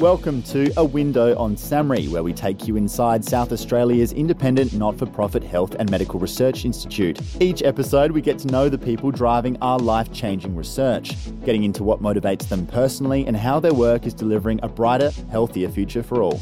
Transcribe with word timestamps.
Welcome 0.00 0.42
to 0.44 0.72
A 0.76 0.84
Window 0.84 1.38
on 1.38 1.54
SAHMRI, 1.54 2.08
where 2.08 2.24
we 2.24 2.32
take 2.32 2.66
you 2.66 2.74
inside 2.74 3.24
South 3.24 3.52
Australia's 3.52 4.12
independent 4.12 4.72
not 4.72 4.98
for 4.98 5.06
profit 5.06 5.44
health 5.44 5.76
and 5.78 5.88
medical 5.88 6.18
research 6.18 6.64
institute. 6.64 7.20
Each 7.40 7.62
episode, 7.62 8.10
we 8.10 8.20
get 8.20 8.36
to 8.40 8.48
know 8.48 8.68
the 8.68 8.76
people 8.76 9.12
driving 9.12 9.56
our 9.62 9.78
life 9.78 10.12
changing 10.12 10.56
research, 10.56 11.14
getting 11.44 11.62
into 11.62 11.84
what 11.84 12.02
motivates 12.02 12.48
them 12.48 12.66
personally 12.66 13.24
and 13.24 13.36
how 13.36 13.60
their 13.60 13.72
work 13.72 14.04
is 14.04 14.14
delivering 14.14 14.58
a 14.64 14.68
brighter, 14.68 15.12
healthier 15.30 15.68
future 15.68 16.02
for 16.02 16.22
all. 16.22 16.40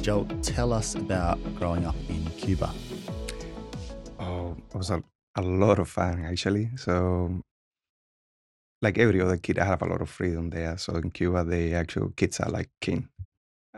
Joel, 0.00 0.26
tell 0.40 0.72
us 0.72 0.94
about 0.94 1.40
growing 1.56 1.84
up 1.84 1.96
in 2.08 2.24
Cuba. 2.38 2.72
Oh, 4.20 4.56
it 4.72 4.76
was 4.76 4.90
a, 4.90 5.02
a 5.34 5.42
lot 5.42 5.80
of 5.80 5.88
fun 5.88 6.24
actually. 6.24 6.70
So 6.76 7.42
like 8.84 8.98
every 8.98 9.20
other 9.20 9.38
kid, 9.38 9.58
I 9.58 9.64
have 9.64 9.82
a 9.82 9.86
lot 9.86 10.02
of 10.02 10.10
freedom 10.10 10.50
there. 10.50 10.76
So 10.78 10.94
in 10.96 11.10
Cuba, 11.10 11.42
the 11.42 11.74
actual 11.74 12.10
kids 12.10 12.38
are 12.40 12.50
like 12.50 12.70
king. 12.80 13.08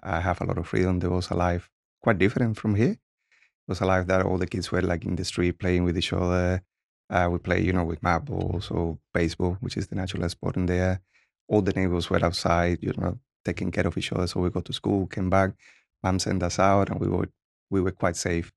I 0.03 0.21
have 0.21 0.41
a 0.41 0.45
lot 0.45 0.59
of 0.59 0.67
freedom. 0.67 0.99
There 0.99 1.11
was 1.11 1.31
a 1.31 1.35
life 1.35 1.71
quite 2.03 2.19
different 2.19 2.59
from 2.59 2.75
here. 2.75 2.91
It 2.93 3.69
was 3.69 3.81
a 3.81 3.87
life 3.87 4.07
that 4.09 4.27
all 4.27 4.37
the 4.37 4.47
kids 4.47 4.71
were 4.71 4.83
like 4.83 5.05
in 5.05 5.17
the 5.17 5.25
street 5.25 5.59
playing 5.59 5.85
with 5.85 5.97
each 5.97 6.13
other. 6.13 6.63
Uh, 7.09 7.29
we 7.31 7.39
play, 7.39 7.61
you 7.63 7.73
know, 7.73 7.85
with 7.85 8.03
marbles 8.03 8.71
or 8.71 8.99
baseball, 9.15 9.57
which 9.61 9.77
is 9.77 9.87
the 9.87 9.95
natural 9.95 10.29
sport 10.29 10.57
in 10.57 10.67
there. 10.67 11.01
All 11.49 11.63
the 11.63 11.73
neighbors 11.73 12.11
were 12.11 12.25
outside, 12.25 12.79
you 12.83 12.93
know, 12.99 13.19
taking 13.45 13.71
care 13.71 13.87
of 13.87 13.97
each 13.97 14.13
other. 14.13 14.27
So 14.27 14.41
we 14.41 14.51
go 14.51 14.61
to 14.61 14.73
school, 14.73 15.07
came 15.07 15.31
back, 15.31 15.53
mom 16.03 16.19
sent 16.19 16.43
us 16.43 16.59
out, 16.59 16.91
and 16.91 17.01
we 17.01 17.09
were 17.09 17.29
we 17.71 17.81
were 17.81 17.93
quite 17.93 18.17
safe 18.17 18.53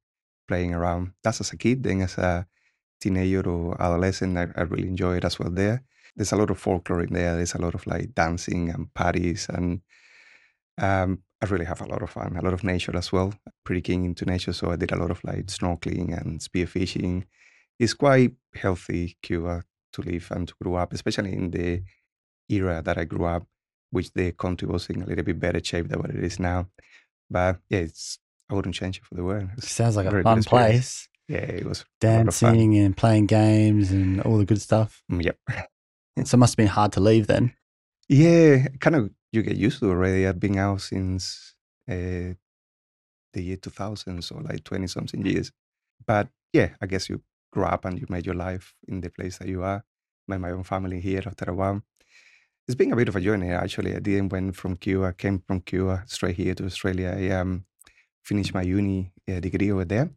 playing 0.48 0.74
around. 0.74 1.14
That's 1.24 1.42
as 1.42 1.54
a 1.54 1.58
kid. 1.58 1.84
Then 1.84 2.02
as 2.02 2.18
a 2.18 2.48
teenager 3.00 3.48
or 3.48 3.80
adolescent, 3.80 4.38
I, 4.38 4.48
I 4.56 4.64
really 4.64 4.88
enjoyed 4.88 5.18
it 5.18 5.26
as 5.26 5.38
well 5.40 5.52
there 5.52 5.84
there's 6.16 6.32
a 6.32 6.36
lot 6.36 6.50
of 6.50 6.60
folklore 6.60 7.02
in 7.02 7.14
there. 7.14 7.36
There's 7.36 7.56
a 7.56 7.62
lot 7.62 7.76
of 7.76 7.86
like 7.88 8.14
dancing 8.14 8.70
and 8.70 8.94
parties, 8.94 9.48
and 9.50 9.82
um, 10.78 11.24
I 11.42 11.46
really 11.46 11.66
have 11.66 11.82
a 11.82 11.86
lot 11.86 12.02
of 12.02 12.10
fun. 12.10 12.36
A 12.38 12.42
lot 12.42 12.54
of 12.54 12.64
nature 12.64 12.96
as 12.96 13.12
well. 13.12 13.34
Pretty 13.64 13.82
keen 13.82 14.06
into 14.06 14.26
nature, 14.26 14.54
so 14.54 14.72
I 14.72 14.76
did 14.76 14.92
a 14.92 14.98
lot 14.98 15.12
of 15.12 15.24
like 15.24 15.46
snorkeling 15.48 16.20
and 16.20 16.40
spearfishing. 16.40 17.24
It's 17.78 17.94
quite 17.94 18.34
healthy 18.54 19.18
Cuba 19.22 19.64
to 19.94 20.02
live 20.02 20.28
and 20.32 20.48
to 20.48 20.54
grow 20.62 20.76
up, 20.76 20.94
especially 20.94 21.34
in 21.34 21.52
the 21.52 21.84
era 22.50 22.82
that 22.84 22.98
I 22.98 23.06
grew 23.06 23.26
up, 23.26 23.48
which 23.92 24.12
the 24.14 24.32
country 24.34 24.68
was 24.68 24.90
in 24.90 25.02
a 25.02 25.06
little 25.06 25.24
bit 25.24 25.40
better 25.40 25.64
shape 25.64 25.88
than 25.88 26.00
what 26.00 26.10
it 26.10 26.24
is 26.24 26.40
now. 26.40 26.68
But 27.30 27.60
yeah, 27.70 27.80
it's 27.80 28.20
I 28.50 28.56
wouldn't 28.56 28.76
change 28.76 28.98
it 28.98 29.06
for 29.06 29.16
the 29.16 29.24
world. 29.24 29.50
It 29.58 29.64
Sounds 29.64 29.96
like 29.96 30.08
a 30.08 30.24
fun 30.24 30.44
place. 30.44 31.08
Yeah, 31.28 31.38
it 31.38 31.66
was 31.66 31.86
dancing 32.02 32.76
and 32.76 32.98
playing 32.98 33.28
games 33.28 33.92
and 33.92 34.20
all 34.22 34.40
the 34.40 34.46
good 34.46 34.62
stuff. 34.62 35.04
Mm, 35.12 35.24
yep. 35.24 35.38
So 36.18 36.36
it 36.36 36.40
must 36.40 36.54
have 36.54 36.58
been 36.58 36.68
hard 36.68 36.92
to 36.94 37.00
leave 37.00 37.28
then. 37.28 37.54
Yeah, 38.08 38.68
kind 38.80 38.96
of 38.96 39.12
you 39.32 39.42
get 39.44 39.58
used 39.58 39.80
to 39.80 39.90
already. 39.90 40.28
I've 40.28 40.40
been 40.40 40.58
out 40.58 40.82
since 40.82 41.54
uh, 41.90 42.34
the 43.34 43.42
year 43.42 43.58
2000, 43.58 44.24
so 44.24 44.38
like 44.38 44.64
20 44.64 44.88
something 44.88 45.26
years. 45.26 45.52
But 46.06 46.30
yeah, 46.54 46.70
I 46.82 46.88
guess 46.88 47.10
you 47.10 47.22
grow 47.52 47.68
up 47.68 47.86
and 47.86 48.00
you 48.00 48.06
made 48.10 48.26
your 48.26 48.36
life 48.36 48.74
in 48.88 49.02
the 49.02 49.10
place 49.10 49.38
that 49.38 49.48
you 49.48 49.64
are. 49.64 49.84
Made 50.28 50.42
my 50.42 50.52
own 50.52 50.64
family 50.64 51.00
here 51.00 51.24
after 51.26 51.46
a 51.46 51.54
while. 51.54 51.82
It's 52.68 52.76
been 52.76 52.92
a 52.92 52.96
bit 52.96 53.10
of 53.10 53.16
a 53.16 53.22
journey 53.22 53.50
actually. 53.50 53.96
I 53.96 54.00
didn't 54.00 54.30
went 54.30 54.56
from 54.56 54.76
Cuba, 54.76 55.14
came 55.14 55.44
from 55.48 55.62
Cuba 55.62 56.04
straight 56.06 56.36
here 56.36 56.54
to 56.56 56.66
Australia. 56.66 57.16
I 57.18 57.30
um, 57.30 57.66
finished 58.24 58.54
my 58.54 58.62
uni 58.62 59.12
uh, 59.28 59.40
degree 59.40 59.72
over 59.72 59.86
there. 59.86 60.12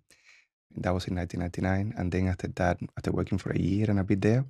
That 0.76 0.92
was 0.92 1.06
in 1.06 1.16
1999. 1.16 1.94
And 1.98 2.12
then 2.12 2.28
after 2.28 2.48
that, 2.48 2.78
after 2.96 3.12
working 3.12 3.38
for 3.38 3.50
a 3.50 3.58
year 3.58 3.90
and 3.90 4.00
a 4.00 4.04
bit 4.04 4.20
there, 4.20 4.44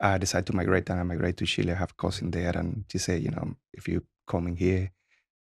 I 0.00 0.18
decided 0.18 0.46
to 0.46 0.56
migrate 0.56 0.90
and 0.90 1.00
I 1.00 1.02
migrate 1.02 1.36
to 1.38 1.46
Chile. 1.46 1.72
I 1.72 1.76
have 1.76 1.96
cousin 1.96 2.30
there, 2.30 2.56
and 2.56 2.84
she 2.90 2.98
said, 2.98 3.22
you 3.22 3.30
know, 3.30 3.54
if 3.72 3.88
you 3.88 4.04
coming 4.26 4.56
here, 4.56 4.90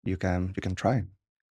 you 0.05 0.17
can 0.17 0.53
you 0.57 0.63
can 0.63 0.75
try. 0.75 1.05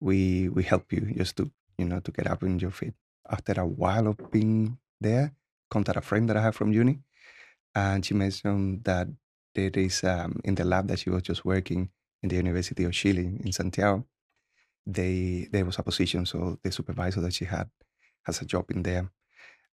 We 0.00 0.48
we 0.48 0.62
help 0.64 0.92
you 0.92 1.12
just 1.16 1.36
to 1.36 1.50
you 1.78 1.86
know 1.86 2.00
to 2.00 2.11
get 2.11 2.27
up 2.27 2.42
in 2.42 2.58
your 2.58 2.70
feet. 2.70 2.94
After 3.28 3.61
a 3.61 3.66
while 3.66 4.08
of 4.08 4.18
being 4.30 4.78
there, 5.00 5.33
contact 5.70 5.98
a 5.98 6.00
friend 6.00 6.29
that 6.29 6.36
I 6.36 6.42
have 6.42 6.56
from 6.56 6.73
uni, 6.73 7.00
and 7.74 8.05
she 8.05 8.14
mentioned 8.14 8.84
that 8.84 9.08
there 9.55 9.70
is 9.74 10.02
um, 10.05 10.40
in 10.45 10.55
the 10.55 10.64
lab 10.64 10.89
that 10.89 10.98
she 10.98 11.11
was 11.11 11.23
just 11.23 11.45
working 11.45 11.90
in 12.23 12.29
the 12.29 12.36
University 12.36 12.84
of 12.84 12.92
Chile 12.92 13.39
in 13.45 13.52
Santiago. 13.52 14.05
They 14.86 15.48
there 15.52 15.64
was 15.64 15.79
a 15.79 15.83
position, 15.83 16.27
so 16.27 16.58
the 16.62 16.73
supervisor 16.73 17.20
that 17.20 17.34
she 17.34 17.45
had 17.45 17.70
has 18.24 18.42
a 18.42 18.45
job 18.45 18.70
in 18.70 18.83
there 18.83 19.11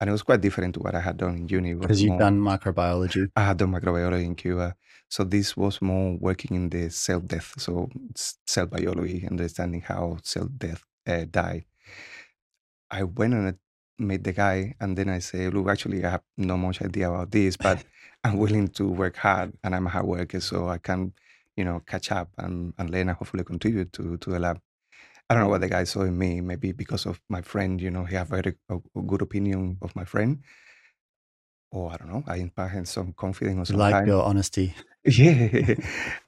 and 0.01 0.09
it 0.09 0.13
was 0.13 0.23
quite 0.23 0.41
different 0.41 0.75
to 0.75 0.81
what 0.81 0.95
I 0.95 1.01
had 1.01 1.17
done 1.19 1.37
in 1.37 1.49
uni. 1.49 1.75
Because 1.75 2.03
you've 2.03 2.19
done 2.19 2.41
microbiology. 2.41 3.29
I 3.37 3.45
had 3.45 3.59
done 3.59 3.73
microbiology 3.73 4.25
in 4.25 4.35
Cuba, 4.35 4.75
so 5.09 5.25
this 5.25 5.57
was 5.57 5.83
more 5.83 6.17
working 6.19 6.57
in 6.57 6.71
the 6.71 6.91
cell 6.91 7.21
death, 7.21 7.55
so 7.59 7.91
cell 8.47 8.67
biology, 8.67 9.27
understanding 9.31 9.83
how 9.83 10.19
cell 10.23 10.47
death 10.47 10.85
uh, 11.07 11.25
die. 11.31 11.67
I 12.91 13.05
went 13.05 13.35
and 13.35 13.59
met 13.99 14.25
the 14.25 14.33
guy, 14.33 14.75
and 14.81 14.97
then 14.97 15.09
I 15.11 15.19
say, 15.19 15.49
"Look, 15.51 15.69
actually, 15.69 16.05
I 16.05 16.11
have 16.11 16.23
no 16.37 16.57
much 16.57 16.81
idea 16.83 17.11
about 17.11 17.31
this, 17.31 17.57
but 17.57 17.85
I'm 18.25 18.39
willing 18.39 18.69
to 18.69 18.89
work 18.89 19.17
hard, 19.17 19.53
and 19.63 19.75
I'm 19.75 19.87
a 19.87 19.91
hard 19.91 20.07
worker, 20.07 20.41
so 20.41 20.69
I 20.69 20.79
can, 20.79 21.13
you 21.57 21.65
know, 21.65 21.81
catch 21.87 22.11
up 22.11 22.31
and, 22.39 22.73
and 22.79 22.91
learn 22.91 23.09
and 23.09 23.17
hopefully 23.19 23.45
contribute 23.45 23.93
to 23.95 24.17
to 24.17 24.31
the 24.31 24.39
lab." 24.39 24.61
I 25.31 25.35
don't 25.35 25.45
know 25.45 25.49
what 25.49 25.61
the 25.61 25.69
guy 25.69 25.85
saw 25.85 26.03
in 26.03 26.19
me. 26.19 26.41
Maybe 26.41 26.73
because 26.73 27.07
of 27.07 27.21
my 27.29 27.41
friend, 27.41 27.81
you 27.81 27.89
know, 27.89 28.05
he 28.05 28.17
have 28.17 28.29
very 28.29 28.57
a, 28.69 28.79
a 28.97 29.03
good 29.03 29.23
opinion 29.23 29.79
of 29.81 29.95
my 29.95 30.05
friend, 30.05 30.41
or 31.71 31.93
I 31.93 31.97
don't 31.99 32.09
know. 32.09 32.25
I 32.27 32.37
inspired 32.39 32.89
some 32.89 33.13
confidence 33.13 33.71
or 33.71 33.77
Like 33.77 34.07
your 34.07 34.25
honesty. 34.25 34.75
Yeah, 35.03 35.77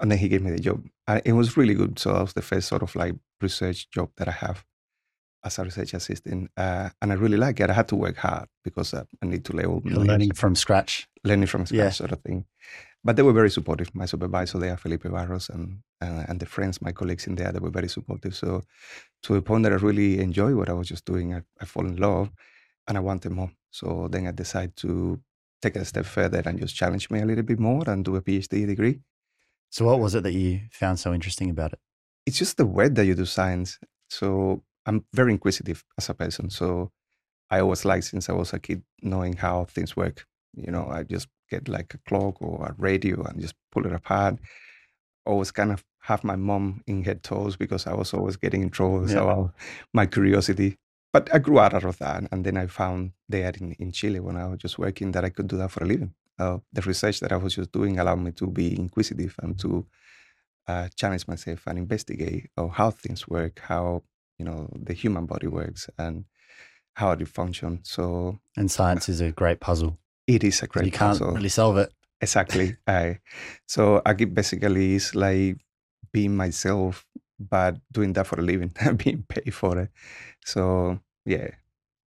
and 0.00 0.10
then 0.10 0.16
he 0.16 0.28
gave 0.30 0.40
me 0.40 0.50
the 0.50 0.58
job. 0.58 0.82
And 1.06 1.20
it 1.26 1.32
was 1.32 1.58
really 1.58 1.74
good. 1.74 1.98
So 1.98 2.10
that 2.10 2.22
was 2.22 2.32
the 2.32 2.40
first 2.40 2.68
sort 2.68 2.82
of 2.82 2.96
like 2.96 3.14
research 3.42 3.90
job 3.90 4.08
that 4.16 4.28
I 4.28 4.30
have 4.30 4.64
as 5.44 5.58
a 5.58 5.64
research 5.64 5.92
assistant, 5.92 6.50
uh, 6.56 6.88
and 7.02 7.12
I 7.12 7.16
really 7.16 7.36
like 7.36 7.60
it. 7.60 7.68
I 7.68 7.74
had 7.74 7.88
to 7.88 7.96
work 7.96 8.16
hard 8.16 8.48
because 8.64 8.94
uh, 8.94 9.04
I 9.22 9.26
need 9.26 9.44
to 9.44 9.52
learn. 9.52 9.82
Learning 9.84 10.32
from 10.32 10.54
scratch. 10.54 11.06
Learning 11.22 11.46
from 11.46 11.66
scratch, 11.66 11.78
yeah. 11.78 11.90
sort 11.90 12.12
of 12.12 12.22
thing 12.22 12.46
but 13.04 13.16
they 13.16 13.22
were 13.22 13.32
very 13.32 13.50
supportive. 13.50 13.94
My 13.94 14.06
supervisor 14.06 14.58
there, 14.58 14.76
Felipe 14.76 15.04
Barros, 15.04 15.48
and 15.48 15.78
uh, 16.00 16.24
and 16.28 16.40
the 16.40 16.46
friends, 16.46 16.82
my 16.82 16.92
colleagues 16.92 17.26
in 17.26 17.34
there, 17.34 17.52
they 17.52 17.58
were 17.58 17.70
very 17.70 17.88
supportive. 17.88 18.34
So 18.34 18.62
to 19.24 19.36
a 19.36 19.42
point 19.42 19.64
that 19.64 19.72
I 19.72 19.76
really 19.76 20.20
enjoyed 20.20 20.54
what 20.54 20.68
I 20.68 20.72
was 20.72 20.88
just 20.88 21.04
doing, 21.04 21.34
I, 21.34 21.42
I 21.60 21.64
fall 21.64 21.86
in 21.86 21.96
love, 21.96 22.30
and 22.86 22.96
I 22.96 23.00
wanted 23.00 23.32
more. 23.32 23.50
So 23.70 24.08
then 24.10 24.26
I 24.26 24.32
decided 24.32 24.76
to 24.76 25.20
take 25.60 25.76
it 25.76 25.82
a 25.82 25.84
step 25.84 26.04
further 26.04 26.42
and 26.44 26.58
just 26.58 26.74
challenge 26.74 27.10
me 27.10 27.20
a 27.20 27.24
little 27.24 27.44
bit 27.44 27.58
more 27.58 27.88
and 27.88 28.04
do 28.04 28.16
a 28.16 28.20
PhD 28.20 28.66
degree. 28.66 29.00
So 29.70 29.86
what 29.86 30.00
was 30.00 30.14
it 30.14 30.24
that 30.24 30.32
you 30.32 30.60
found 30.70 30.98
so 30.98 31.14
interesting 31.14 31.50
about 31.50 31.72
it? 31.72 31.78
It's 32.26 32.38
just 32.38 32.56
the 32.56 32.66
way 32.66 32.88
that 32.88 33.06
you 33.06 33.14
do 33.14 33.24
science. 33.24 33.78
So 34.10 34.62
I'm 34.84 35.04
very 35.12 35.32
inquisitive 35.32 35.84
as 35.96 36.08
a 36.10 36.14
person. 36.14 36.50
So 36.50 36.90
I 37.50 37.60
always 37.60 37.84
like 37.84 38.02
since 38.02 38.28
I 38.28 38.32
was 38.32 38.52
a 38.52 38.58
kid 38.58 38.82
knowing 39.00 39.34
how 39.36 39.64
things 39.64 39.96
work. 39.96 40.26
You 40.54 40.70
know, 40.70 40.88
I 40.88 41.04
just 41.04 41.28
get 41.52 41.68
like 41.68 41.94
a 41.94 41.98
clock 42.08 42.34
or 42.40 42.54
a 42.66 42.74
radio 42.78 43.22
and 43.24 43.40
just 43.40 43.54
pull 43.72 43.86
it 43.86 43.92
apart. 44.00 44.34
Always 45.24 45.52
kind 45.52 45.72
of 45.72 45.84
have 46.10 46.24
my 46.24 46.36
mom 46.36 46.82
in 46.86 47.04
her 47.04 47.14
toes 47.14 47.56
because 47.56 47.86
I 47.86 47.94
was 47.94 48.14
always 48.14 48.36
getting 48.36 48.62
in 48.62 48.70
trouble. 48.70 49.02
Yeah. 49.02 49.14
So 49.14 49.52
my 49.92 50.06
curiosity. 50.06 50.70
But 51.12 51.24
I 51.34 51.38
grew 51.38 51.58
out 51.58 51.74
of 51.74 51.98
that. 51.98 52.24
And 52.32 52.44
then 52.46 52.56
I 52.56 52.66
found 52.66 53.12
there 53.28 53.52
in, 53.60 53.72
in 53.72 53.92
Chile 53.92 54.20
when 54.20 54.36
I 54.36 54.46
was 54.48 54.58
just 54.58 54.78
working 54.78 55.12
that 55.12 55.24
I 55.24 55.30
could 55.30 55.48
do 55.48 55.58
that 55.58 55.70
for 55.70 55.84
a 55.84 55.86
living. 55.86 56.14
Uh, 56.38 56.58
the 56.72 56.82
research 56.82 57.20
that 57.20 57.32
I 57.32 57.36
was 57.36 57.54
just 57.54 57.70
doing 57.72 57.98
allowed 57.98 58.20
me 58.20 58.32
to 58.32 58.46
be 58.46 58.74
inquisitive 58.84 59.34
and 59.42 59.58
to 59.60 59.86
uh, 60.66 60.88
challenge 60.96 61.28
myself 61.28 61.66
and 61.66 61.78
investigate 61.78 62.50
of 62.56 62.70
how 62.70 62.90
things 62.90 63.28
work, 63.28 63.60
how 63.60 64.02
you 64.38 64.44
know 64.44 64.68
the 64.74 64.94
human 64.94 65.26
body 65.26 65.46
works, 65.46 65.90
and 65.98 66.24
how 66.94 67.12
it 67.12 67.28
functions. 67.28 67.90
So, 67.90 68.38
and 68.56 68.70
science 68.70 69.08
is 69.08 69.20
a 69.20 69.32
great 69.32 69.60
puzzle. 69.60 69.98
It 70.26 70.44
is 70.44 70.62
a 70.62 70.66
great. 70.66 70.86
You 70.86 70.92
can't 70.92 71.20
really 71.20 71.48
solve 71.48 71.76
it. 71.78 71.92
Exactly. 72.20 72.76
I, 72.86 73.18
so 73.66 74.00
I 74.06 74.12
basically 74.12 74.94
is 74.94 75.14
like 75.14 75.58
being 76.12 76.36
myself, 76.36 77.04
but 77.38 77.76
doing 77.90 78.12
that 78.14 78.26
for 78.26 78.38
a 78.38 78.42
living, 78.42 78.72
being 78.96 79.24
paid 79.28 79.52
for 79.54 79.78
it. 79.78 79.90
So 80.44 81.00
yeah, 81.24 81.50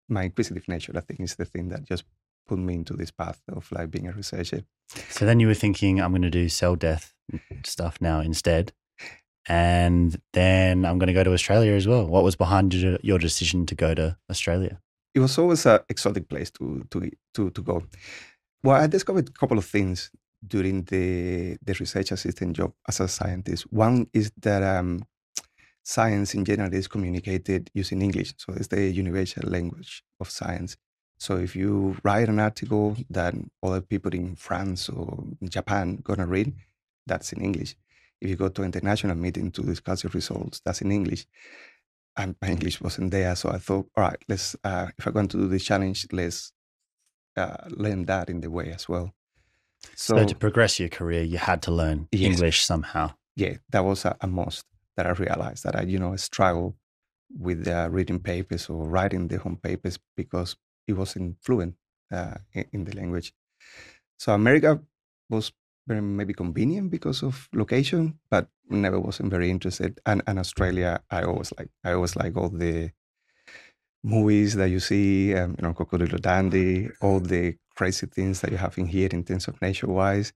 my 0.10 0.24
inquisitive 0.24 0.68
nature, 0.68 0.94
I 0.96 1.02
think, 1.02 1.20
is 1.20 1.36
the 1.36 1.46
thing 1.46 1.70
that 1.70 1.84
just 1.84 2.06
put 2.48 2.60
me 2.60 2.76
into 2.76 2.94
this 2.94 3.12
path 3.12 3.42
of 3.52 3.72
like 3.72 3.92
being 3.92 4.08
a 4.08 4.12
researcher. 4.12 4.64
So 5.10 5.26
then 5.26 5.40
you 5.40 5.48
were 5.48 5.54
thinking, 5.56 6.00
I'm 6.00 6.12
going 6.12 6.22
to 6.22 6.30
do 6.30 6.48
cell 6.48 6.76
death 6.76 7.14
stuff 7.64 7.98
now 8.00 8.20
instead. 8.20 8.72
And 9.48 10.20
then 10.34 10.86
I'm 10.86 10.98
going 10.98 11.08
to 11.08 11.14
go 11.14 11.24
to 11.24 11.34
Australia 11.34 11.74
as 11.74 11.88
well. 11.88 12.08
What 12.08 12.24
was 12.24 12.36
behind 12.36 12.74
your 12.74 13.20
decision 13.20 13.66
to 13.68 13.76
go 13.76 13.94
to 13.94 14.18
Australia? 14.30 14.82
It 15.16 15.22
was 15.22 15.38
always 15.40 15.66
an 15.68 15.82
exotic 15.90 16.30
place 16.30 16.52
to 16.52 16.86
to 16.92 17.12
to 17.36 17.52
to 17.52 17.64
go. 17.64 17.84
Well, 18.64 18.82
I 18.82 18.88
discovered 18.88 19.30
a 19.30 19.34
couple 19.34 19.58
of 19.58 19.66
things 19.66 20.12
during 20.48 20.84
the 20.86 21.58
the 21.66 21.74
research 21.80 22.12
assistant 22.14 22.58
job 22.58 22.74
as 22.90 23.00
a 23.00 23.08
scientist. 23.08 23.72
One 23.74 24.08
is 24.14 24.32
that 24.42 24.64
um, 24.64 25.06
science 25.84 26.34
in 26.36 26.46
general 26.46 26.74
is 26.74 26.88
communicated 26.88 27.70
using 27.74 28.02
English, 28.02 28.34
so 28.38 28.54
it's 28.54 28.68
the 28.68 28.84
universal 28.92 29.50
language 29.50 30.04
of 30.20 30.30
science. 30.30 30.78
So 31.20 31.38
if 31.38 31.56
you 31.56 31.98
write 32.04 32.30
an 32.30 32.40
article 32.40 32.98
that 33.10 33.36
other 33.64 33.82
people 33.82 34.14
in 34.14 34.36
France 34.36 34.90
or 34.90 35.26
Japan 35.50 35.98
gonna 36.04 36.28
read, 36.28 36.54
that's 37.08 37.34
in 37.34 37.42
English. 37.42 37.76
if 38.22 38.30
you 38.30 38.36
go 38.38 38.50
to 38.50 38.62
an 38.64 38.68
international 38.68 39.16
meeting 39.16 39.52
to 39.52 39.62
discuss 39.64 40.04
your 40.04 40.12
results, 40.14 40.62
that's 40.66 40.82
in 40.82 40.92
English. 40.92 41.28
And 42.18 42.36
my 42.42 42.50
English 42.50 42.80
wasn't 42.82 43.12
there, 43.12 43.36
so 43.36 43.50
I 43.50 43.58
thought, 43.58 43.90
all 43.96 44.04
right, 44.04 44.24
let's. 44.30 44.56
Uh, 44.64 44.88
if 44.98 45.06
I'm 45.06 45.14
going 45.14 45.28
to 45.30 45.38
do 45.38 45.48
this 45.48 45.66
challenge, 45.66 46.08
let's 46.12 46.54
uh, 47.36 47.58
learn 47.70 48.06
that 48.06 48.30
in 48.30 48.42
the 48.42 48.50
way 48.50 48.72
as 48.72 48.88
well. 48.88 49.14
So, 49.96 50.18
so, 50.18 50.26
to 50.26 50.36
progress 50.36 50.80
your 50.80 50.90
career, 50.90 51.24
you 51.24 51.38
had 51.38 51.62
to 51.64 51.72
learn 51.72 52.08
yes, 52.12 52.32
English 52.32 52.64
somehow. 52.64 53.12
Yeah, 53.36 53.58
that 53.70 53.84
was 53.84 54.06
a, 54.06 54.16
a, 54.22 54.28
must 54.28 54.66
that 54.96 55.06
I 55.06 55.12
realized 55.12 55.64
that 55.66 55.76
I, 55.76 55.82
you 55.82 56.00
know, 56.00 56.16
struggle 56.16 56.78
with 57.38 57.68
uh, 57.68 57.90
reading 57.92 58.20
papers 58.20 58.70
or 58.70 58.88
writing 58.88 59.28
the 59.28 59.38
home 59.38 59.58
papers 59.58 60.00
because 60.16 60.56
it 60.88 60.94
wasn't 60.94 61.38
fluent 61.42 61.76
uh, 62.12 62.36
in, 62.54 62.66
in, 62.72 62.84
the 62.86 62.96
language. 62.96 63.34
So 64.18 64.34
America 64.34 64.80
was 65.30 65.52
maybe 65.88 66.34
convenient 66.34 66.92
because 66.92 67.24
of 67.24 67.48
location, 67.54 68.20
but 68.30 68.48
never 68.70 69.00
wasn't 69.00 69.30
very 69.30 69.50
interested. 69.50 70.00
And, 70.06 70.24
and 70.28 70.40
Australia, 70.40 71.02
I 71.12 71.24
always 71.24 71.54
like 71.58 71.70
I 71.84 71.94
always 71.94 72.16
like 72.16 72.36
all 72.38 72.50
the 72.50 72.92
movies 74.04 74.56
that 74.56 74.70
you 74.70 74.80
see, 74.80 75.36
um, 75.36 75.56
you 75.58 75.68
know, 75.68 75.74
Crocodile 75.74 76.20
Dundee, 76.20 76.90
all 77.02 77.20
the 77.20 77.56
crazy 77.76 78.08
things 78.08 78.42
that 78.42 78.52
you 78.52 78.58
have 78.58 78.78
in 78.78 78.86
here 78.86 79.10
in 79.12 79.24
terms 79.24 79.48
of 79.48 79.62
nature 79.62 79.88
wise. 79.88 80.32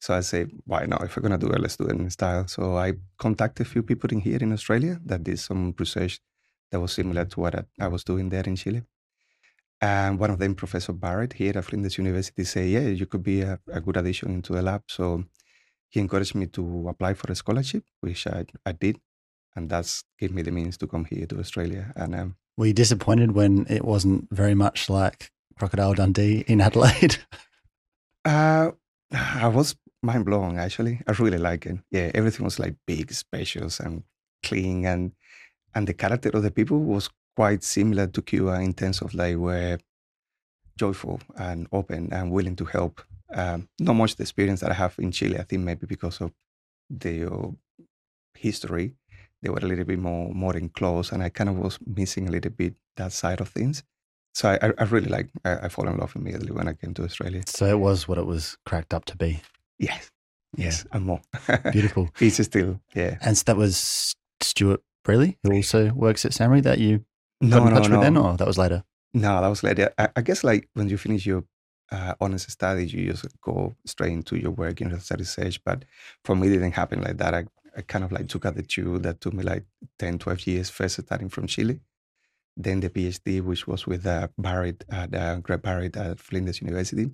So 0.00 0.14
I 0.14 0.20
say, 0.20 0.46
why 0.64 0.86
not? 0.86 1.02
If 1.02 1.16
we're 1.16 1.22
gonna 1.22 1.38
do 1.38 1.50
it, 1.50 1.60
let's 1.60 1.76
do 1.76 1.86
it 1.86 1.92
in 1.96 2.10
style. 2.10 2.46
So 2.46 2.76
I 2.76 2.94
contacted 3.18 3.66
a 3.66 3.70
few 3.70 3.82
people 3.82 4.10
in 4.10 4.20
here 4.20 4.38
in 4.40 4.52
Australia 4.52 5.00
that 5.06 5.24
did 5.24 5.38
some 5.38 5.74
research 5.78 6.20
that 6.70 6.80
was 6.80 6.92
similar 6.92 7.24
to 7.24 7.40
what 7.40 7.54
I, 7.54 7.64
I 7.80 7.88
was 7.88 8.04
doing 8.04 8.28
there 8.28 8.44
in 8.44 8.56
Chile. 8.56 8.82
And 9.80 10.18
one 10.18 10.30
of 10.30 10.38
them, 10.38 10.54
Professor 10.54 10.92
Barritt, 10.92 11.34
here 11.34 11.52
at 11.56 11.64
Flinders 11.64 11.98
University, 11.98 12.44
say, 12.44 12.68
yeah, 12.68 12.80
you 12.80 13.06
could 13.06 13.22
be 13.22 13.42
a, 13.42 13.60
a, 13.72 13.80
good 13.80 13.96
addition 13.96 14.30
into 14.30 14.52
the 14.52 14.62
lab. 14.62 14.82
So 14.88 15.24
he 15.88 16.00
encouraged 16.00 16.34
me 16.34 16.46
to 16.46 16.88
apply 16.88 17.14
for 17.14 17.30
a 17.30 17.36
scholarship, 17.36 17.84
which 18.00 18.26
I, 18.26 18.46
I 18.66 18.72
did. 18.72 18.98
And 19.54 19.70
that's 19.70 20.04
gave 20.18 20.32
me 20.32 20.42
the 20.42 20.50
means 20.50 20.76
to 20.78 20.86
come 20.86 21.04
here 21.04 21.26
to 21.26 21.38
Australia. 21.38 21.92
And 21.94 22.14
um, 22.14 22.36
were 22.56 22.66
you 22.66 22.72
disappointed 22.72 23.32
when 23.32 23.66
it 23.68 23.84
wasn't 23.84 24.28
very 24.32 24.54
much 24.54 24.90
like 24.90 25.30
Crocodile 25.58 25.94
Dundee 25.94 26.44
in 26.48 26.60
Adelaide? 26.66 27.18
uh, 28.24 28.72
I 29.12 29.46
was 29.46 29.76
mind 30.02 30.24
blown, 30.24 30.58
actually. 30.58 31.00
I 31.06 31.12
really 31.12 31.38
like 31.38 31.66
it. 31.66 31.78
Yeah, 31.90 32.10
everything 32.14 32.44
was 32.44 32.58
like 32.58 32.74
big, 32.86 33.12
spacious, 33.12 33.78
and 33.78 34.02
clean. 34.42 34.84
And, 34.86 35.12
and 35.74 35.86
the 35.86 35.94
character 35.94 36.30
of 36.30 36.42
the 36.42 36.50
people 36.50 36.80
was 36.80 37.10
quite 37.38 37.62
similar 37.62 38.08
to 38.08 38.20
Cuba 38.20 38.54
in 38.60 38.74
terms 38.74 39.00
of 39.00 39.14
like 39.14 39.36
were 39.36 39.78
joyful 40.76 41.20
and 41.36 41.68
open 41.70 42.12
and 42.12 42.32
willing 42.32 42.56
to 42.56 42.64
help. 42.64 43.00
Um, 43.32 43.68
not 43.78 43.92
much 43.92 44.16
the 44.16 44.24
experience 44.24 44.60
that 44.60 44.72
I 44.72 44.74
have 44.74 44.96
in 44.98 45.12
Chile. 45.12 45.38
I 45.38 45.44
think 45.44 45.62
maybe 45.62 45.86
because 45.86 46.20
of 46.20 46.32
the 46.90 47.32
uh, 47.32 47.50
history, 48.34 48.96
they 49.40 49.50
were 49.50 49.60
a 49.62 49.66
little 49.66 49.84
bit 49.84 50.00
more 50.00 50.34
more 50.34 50.56
enclosed, 50.56 51.12
and 51.12 51.22
I 51.22 51.28
kind 51.28 51.50
of 51.50 51.58
was 51.58 51.78
missing 51.86 52.26
a 52.26 52.32
little 52.32 52.50
bit 52.50 52.74
that 52.96 53.12
side 53.12 53.40
of 53.40 53.50
things. 53.50 53.84
So 54.34 54.48
I, 54.48 54.72
I 54.76 54.84
really 54.94 55.12
like 55.16 55.28
I, 55.44 55.66
I 55.66 55.68
fall 55.68 55.86
in 55.86 55.96
love 55.96 56.16
immediately 56.16 56.50
when 56.50 56.66
I 56.66 56.72
came 56.72 56.92
to 56.94 57.04
Australia. 57.04 57.42
So 57.46 57.66
it 57.66 57.78
was 57.78 58.08
what 58.08 58.18
it 58.18 58.26
was 58.26 58.56
cracked 58.66 58.92
up 58.92 59.04
to 59.04 59.16
be. 59.16 59.42
Yes, 59.78 60.10
yes, 60.56 60.84
yeah. 60.84 60.96
and 60.96 61.06
more. 61.06 61.20
Beautiful. 61.72 62.08
It's 62.18 62.42
still 62.44 62.80
yeah. 62.96 63.18
And 63.20 63.38
so 63.38 63.44
that 63.46 63.56
was 63.56 64.16
Stuart 64.40 64.82
Brierley, 65.04 65.38
who 65.44 65.52
also 65.52 65.92
works 65.92 66.24
at 66.24 66.32
SAHMRI, 66.32 66.62
that 66.64 66.78
you 66.78 67.04
no, 67.40 67.58
got 67.58 67.68
in 67.68 67.74
no, 67.74 67.80
touch 67.80 67.90
no. 67.90 67.96
with 67.96 68.04
then, 68.04 68.16
or 68.16 68.36
that 68.36 68.46
was 68.46 68.58
later? 68.58 68.84
No, 69.14 69.40
that 69.40 69.48
was 69.48 69.62
later. 69.62 69.92
I, 69.98 70.08
I 70.16 70.20
guess 70.22 70.44
like 70.44 70.68
when 70.74 70.88
you 70.88 70.96
finish 70.96 71.26
your 71.26 71.44
uh, 71.90 72.14
honest 72.20 72.50
studies, 72.50 72.92
you 72.92 73.10
just 73.10 73.26
go 73.40 73.76
straight 73.86 74.12
into 74.12 74.36
your 74.36 74.50
work, 74.50 74.80
in 74.80 74.90
research. 74.90 75.62
But 75.64 75.84
for 76.24 76.36
me, 76.36 76.48
it 76.48 76.50
didn't 76.50 76.72
happen 76.72 77.02
like 77.02 77.16
that. 77.18 77.34
I, 77.34 77.44
I 77.76 77.82
kind 77.82 78.04
of 78.04 78.12
like 78.12 78.28
took 78.28 78.44
out 78.44 78.56
the 78.56 78.62
two 78.62 78.98
that 79.00 79.20
took 79.20 79.34
me 79.34 79.42
like 79.42 79.64
10, 79.98 80.18
12 80.18 80.46
years, 80.46 80.70
first 80.70 81.00
starting 81.00 81.28
from 81.28 81.46
Chile. 81.46 81.80
Then 82.56 82.80
the 82.80 82.90
PhD, 82.90 83.40
which 83.40 83.66
was 83.66 83.86
with 83.86 84.06
uh, 84.06 84.28
Barritt 84.38 84.82
at 84.90 85.14
uh, 85.14 85.36
Greg 85.36 85.62
Barritt 85.62 85.96
at 85.96 86.18
Flinders 86.18 86.60
University. 86.60 87.10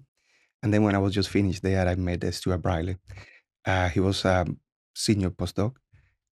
And 0.63 0.73
then 0.73 0.83
when 0.83 0.95
I 0.95 0.99
was 0.99 1.13
just 1.13 1.29
finished 1.29 1.63
there, 1.63 1.87
I 1.87 1.95
met 1.95 2.25
uh, 2.25 2.31
Stuart 2.31 2.63
Brierley. 2.63 2.97
Uh, 3.67 3.89
he 3.91 4.01
was 4.01 4.25
a 4.25 4.47
senior 4.95 5.31
postdoc 5.31 5.75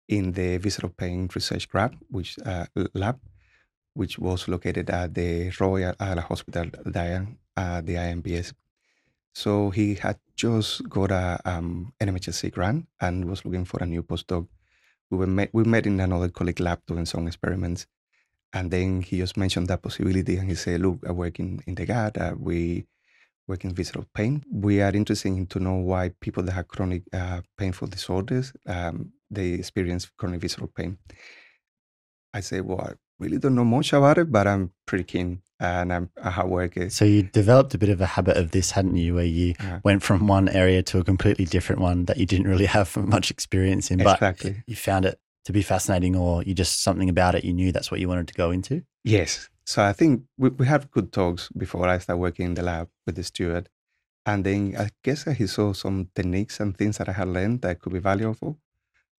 in 0.09 0.33
the 0.33 0.56
visceral 0.56 0.93
pain 0.97 1.29
research 1.35 1.69
lab, 1.75 1.97
which 2.09 2.39
uh, 2.44 2.65
lab, 2.94 3.21
which 3.94 4.19
was 4.19 4.49
located 4.49 4.91
at 4.91 5.15
the 5.15 5.53
Royal 5.61 5.94
Adelaide 6.00 6.25
Hospital, 6.25 6.67
Diane, 6.91 7.39
uh, 7.56 7.81
the 7.81 7.94
IMVS. 7.94 8.53
So 9.35 9.71
he 9.71 9.94
had 9.94 10.19
just 10.37 10.89
got 10.89 11.11
a 11.11 11.41
um, 11.44 11.93
NHMRC 12.00 12.53
grant 12.53 12.87
and 13.00 13.25
was 13.25 13.44
looking 13.44 13.65
for 13.65 13.83
a 13.83 13.87
new 13.87 14.03
postdoc. 14.03 14.47
We 15.11 15.19
were 15.19 15.27
met, 15.27 15.50
we 15.53 15.65
met 15.65 15.87
in 15.87 16.00
another 16.00 16.29
colleague 16.29 16.61
lab 16.61 16.81
doing 16.87 17.06
some 17.06 17.27
experiments, 17.27 17.87
and 18.53 18.71
then 18.71 19.03
he 19.03 19.19
just 19.19 19.37
mentioned 19.37 19.69
that 19.69 19.83
possibility, 19.83 20.37
and 20.37 20.49
he 20.49 20.55
said, 20.55 20.81
"Look, 20.81 21.00
I 21.06 21.12
work 21.12 21.39
in, 21.39 21.61
in 21.67 21.75
the 21.75 21.87
gut. 21.87 22.19
Uh, 22.19 22.35
we 22.39 22.87
work 23.47 23.65
in 23.65 23.75
visceral 23.75 24.06
pain. 24.15 24.43
We 24.50 24.81
are 24.81 24.93
interested 24.93 25.29
in 25.29 25.47
to 25.49 25.61
know 25.61 25.75
why 25.75 26.11
people 26.21 26.43
that 26.44 26.53
have 26.53 26.69
chronic 26.69 27.03
uh, 27.12 27.43
painful 27.56 27.89
disorders 27.89 28.53
um, 28.67 29.12
they 29.31 29.50
experience 29.50 30.11
chronic 30.17 30.41
visceral 30.41 30.69
pain." 30.69 30.99
I 32.35 32.41
said, 32.41 32.65
"Well, 32.65 32.94
really 33.22 33.38
don't 33.38 33.54
know 33.54 33.64
much 33.64 33.92
about 33.92 34.19
it, 34.19 34.30
but 34.30 34.46
I'm 34.46 34.72
pretty 34.86 35.04
keen 35.04 35.42
and 35.60 35.92
I'm 35.92 36.10
a 36.16 36.30
hard 36.30 36.50
worker. 36.50 36.90
So 36.90 37.04
you 37.04 37.22
developed 37.22 37.72
a 37.74 37.78
bit 37.78 37.88
of 37.88 38.00
a 38.00 38.06
habit 38.06 38.36
of 38.36 38.50
this, 38.50 38.72
hadn't 38.72 38.96
you, 38.96 39.14
where 39.14 39.24
you 39.24 39.54
uh-huh. 39.60 39.80
went 39.84 40.02
from 40.02 40.26
one 40.26 40.48
area 40.48 40.82
to 40.82 40.98
a 40.98 41.04
completely 41.04 41.44
different 41.44 41.80
one 41.80 42.06
that 42.06 42.19
you 42.19 42.26
didn't 42.26 42.48
really 42.48 42.66
have 42.78 42.96
much 42.96 43.30
experience 43.30 43.90
in, 43.90 43.98
but 43.98 44.16
exactly. 44.16 44.62
you 44.66 44.76
found 44.76 45.04
it 45.04 45.19
to 45.44 45.52
be 45.52 45.62
fascinating 45.62 46.14
or 46.16 46.42
you 46.42 46.54
just 46.54 46.82
something 46.82 47.08
about 47.08 47.34
it, 47.34 47.44
you 47.44 47.52
knew 47.52 47.72
that's 47.72 47.90
what 47.90 48.00
you 48.00 48.08
wanted 48.08 48.28
to 48.28 48.34
go 48.34 48.50
into? 48.50 48.82
Yes. 49.04 49.48
So 49.64 49.82
I 49.82 49.92
think 49.92 50.24
we, 50.36 50.50
we 50.50 50.66
had 50.66 50.90
good 50.90 51.12
talks 51.12 51.48
before 51.56 51.88
I 51.88 51.98
started 51.98 52.20
working 52.20 52.46
in 52.46 52.54
the 52.54 52.62
lab 52.62 52.88
with 53.06 53.16
the 53.16 53.22
Stuart. 53.22 53.69
And 54.24 54.44
then 54.44 54.76
I 54.78 54.90
guess 55.02 55.24
he 55.24 55.46
saw 55.46 55.72
some 55.72 56.08
techniques 56.14 56.60
and 56.60 56.76
things 56.76 56.98
that 56.98 57.08
I 57.08 57.12
had 57.12 57.28
learned 57.28 57.62
that 57.62 57.80
could 57.80 57.92
be 57.92 57.98
valuable 57.98 58.58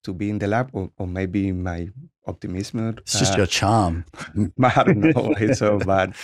to 0.03 0.13
be 0.13 0.29
in 0.29 0.39
the 0.39 0.47
lab, 0.47 0.69
or, 0.73 0.91
or 0.97 1.07
maybe 1.07 1.51
my 1.51 1.89
optimism. 2.25 2.96
It's 3.00 3.20
just 3.20 3.34
uh, 3.34 3.38
your 3.38 3.48
charm. 3.48 4.06
I 4.64 4.84
don't 4.84 5.00
know. 5.00 5.34
it's 5.38 5.60
so 5.60 5.80
bad. 5.80 6.16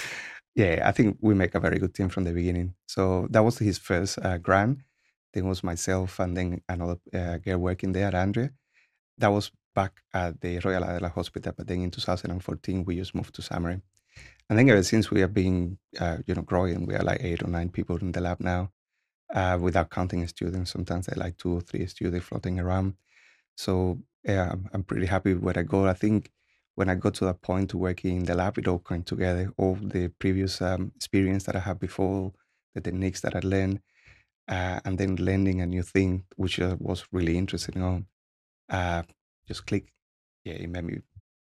Yeah, 0.55 0.81
I 0.85 0.91
think 0.91 1.17
we 1.21 1.33
make 1.33 1.55
a 1.55 1.59
very 1.59 1.79
good 1.79 1.93
team 1.93 2.09
from 2.09 2.23
the 2.23 2.33
beginning. 2.33 2.73
So 2.87 3.27
that 3.29 3.43
was 3.43 3.59
his 3.59 3.77
first 3.77 4.19
uh, 4.21 4.37
grant. 4.37 4.79
Then 5.33 5.47
was 5.47 5.63
myself 5.63 6.19
and 6.19 6.35
then 6.35 6.61
another 6.67 6.97
uh, 7.13 7.37
girl 7.37 7.59
working 7.59 7.91
there, 7.93 8.15
Andrea. 8.15 8.49
That 9.17 9.29
was 9.29 9.51
back 9.75 10.01
at 10.13 10.41
the 10.41 10.59
Royal 10.59 10.83
Adelaide 10.83 11.11
Hospital. 11.11 11.53
But 11.55 11.67
then 11.67 11.81
in 11.81 11.91
2014, 11.91 12.83
we 12.85 12.95
just 12.95 13.13
moved 13.13 13.35
to 13.35 13.41
SAHMRI. 13.41 13.81
And 14.49 14.57
then 14.57 14.69
ever 14.69 14.81
since 14.83 15.11
we 15.11 15.21
have 15.21 15.33
been, 15.33 15.77
uh, 15.99 16.17
you 16.25 16.33
know, 16.33 16.41
growing, 16.41 16.85
we 16.85 16.95
are 16.95 17.03
like 17.03 17.21
eight 17.21 17.43
or 17.43 17.47
nine 17.47 17.69
people 17.69 17.97
in 17.97 18.11
the 18.11 18.21
lab 18.21 18.39
now, 18.39 18.71
uh, 19.33 19.57
without 19.61 19.91
counting 19.91 20.27
students. 20.27 20.71
Sometimes 20.71 21.07
I 21.07 21.13
like 21.15 21.37
two 21.37 21.57
or 21.57 21.61
three 21.61 21.85
students 21.85 22.25
floating 22.25 22.59
around. 22.59 22.95
So 23.55 23.99
yeah, 24.23 24.49
I'm, 24.51 24.69
I'm 24.73 24.83
pretty 24.83 25.05
happy 25.05 25.33
with 25.33 25.43
where 25.43 25.59
I 25.59 25.63
go. 25.63 25.87
I 25.87 25.93
think 25.93 26.31
when 26.75 26.89
I 26.89 26.95
got 26.95 27.13
to 27.15 27.25
that 27.25 27.41
point 27.41 27.71
to 27.71 27.77
working 27.77 28.17
in 28.17 28.25
the 28.25 28.35
lab, 28.35 28.57
it 28.57 28.67
all 28.67 28.79
came 28.79 29.03
together. 29.03 29.51
All 29.57 29.75
the 29.75 30.09
previous 30.19 30.61
um, 30.61 30.91
experience 30.95 31.43
that 31.45 31.55
I 31.55 31.59
had 31.59 31.79
before, 31.79 32.33
the 32.75 32.81
techniques 32.81 33.21
that 33.21 33.35
I 33.35 33.39
learned, 33.43 33.81
uh, 34.47 34.79
and 34.85 34.97
then 34.97 35.15
learning 35.15 35.61
a 35.61 35.65
new 35.65 35.83
thing, 35.83 36.25
which 36.35 36.59
uh, 36.59 36.75
was 36.79 37.05
really 37.11 37.37
interesting 37.37 37.81
on, 37.81 38.07
uh, 38.69 39.03
just 39.47 39.65
click. 39.65 39.91
Yeah, 40.45 40.53
it 40.53 40.69
made 40.69 40.85
me 40.85 40.99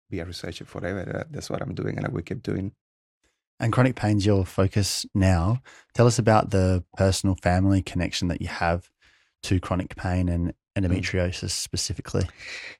be 0.08 0.20
a 0.20 0.24
researcher 0.24 0.64
forever. 0.64 1.26
That's 1.30 1.50
what 1.50 1.62
I'm 1.62 1.74
doing, 1.74 1.96
and 1.96 2.06
I 2.06 2.10
will 2.10 2.22
keep 2.22 2.42
doing. 2.42 2.72
And 3.58 3.72
chronic 3.72 3.96
pain's 3.96 4.26
your 4.26 4.44
focus 4.44 5.06
now. 5.14 5.60
Tell 5.94 6.06
us 6.06 6.18
about 6.18 6.50
the 6.50 6.84
personal 6.96 7.36
family 7.42 7.82
connection 7.82 8.28
that 8.28 8.40
you 8.40 8.48
have 8.48 8.90
to 9.44 9.60
chronic 9.60 9.96
pain 9.96 10.28
and. 10.28 10.52
Endometriosis 10.76 11.50
specifically? 11.50 12.24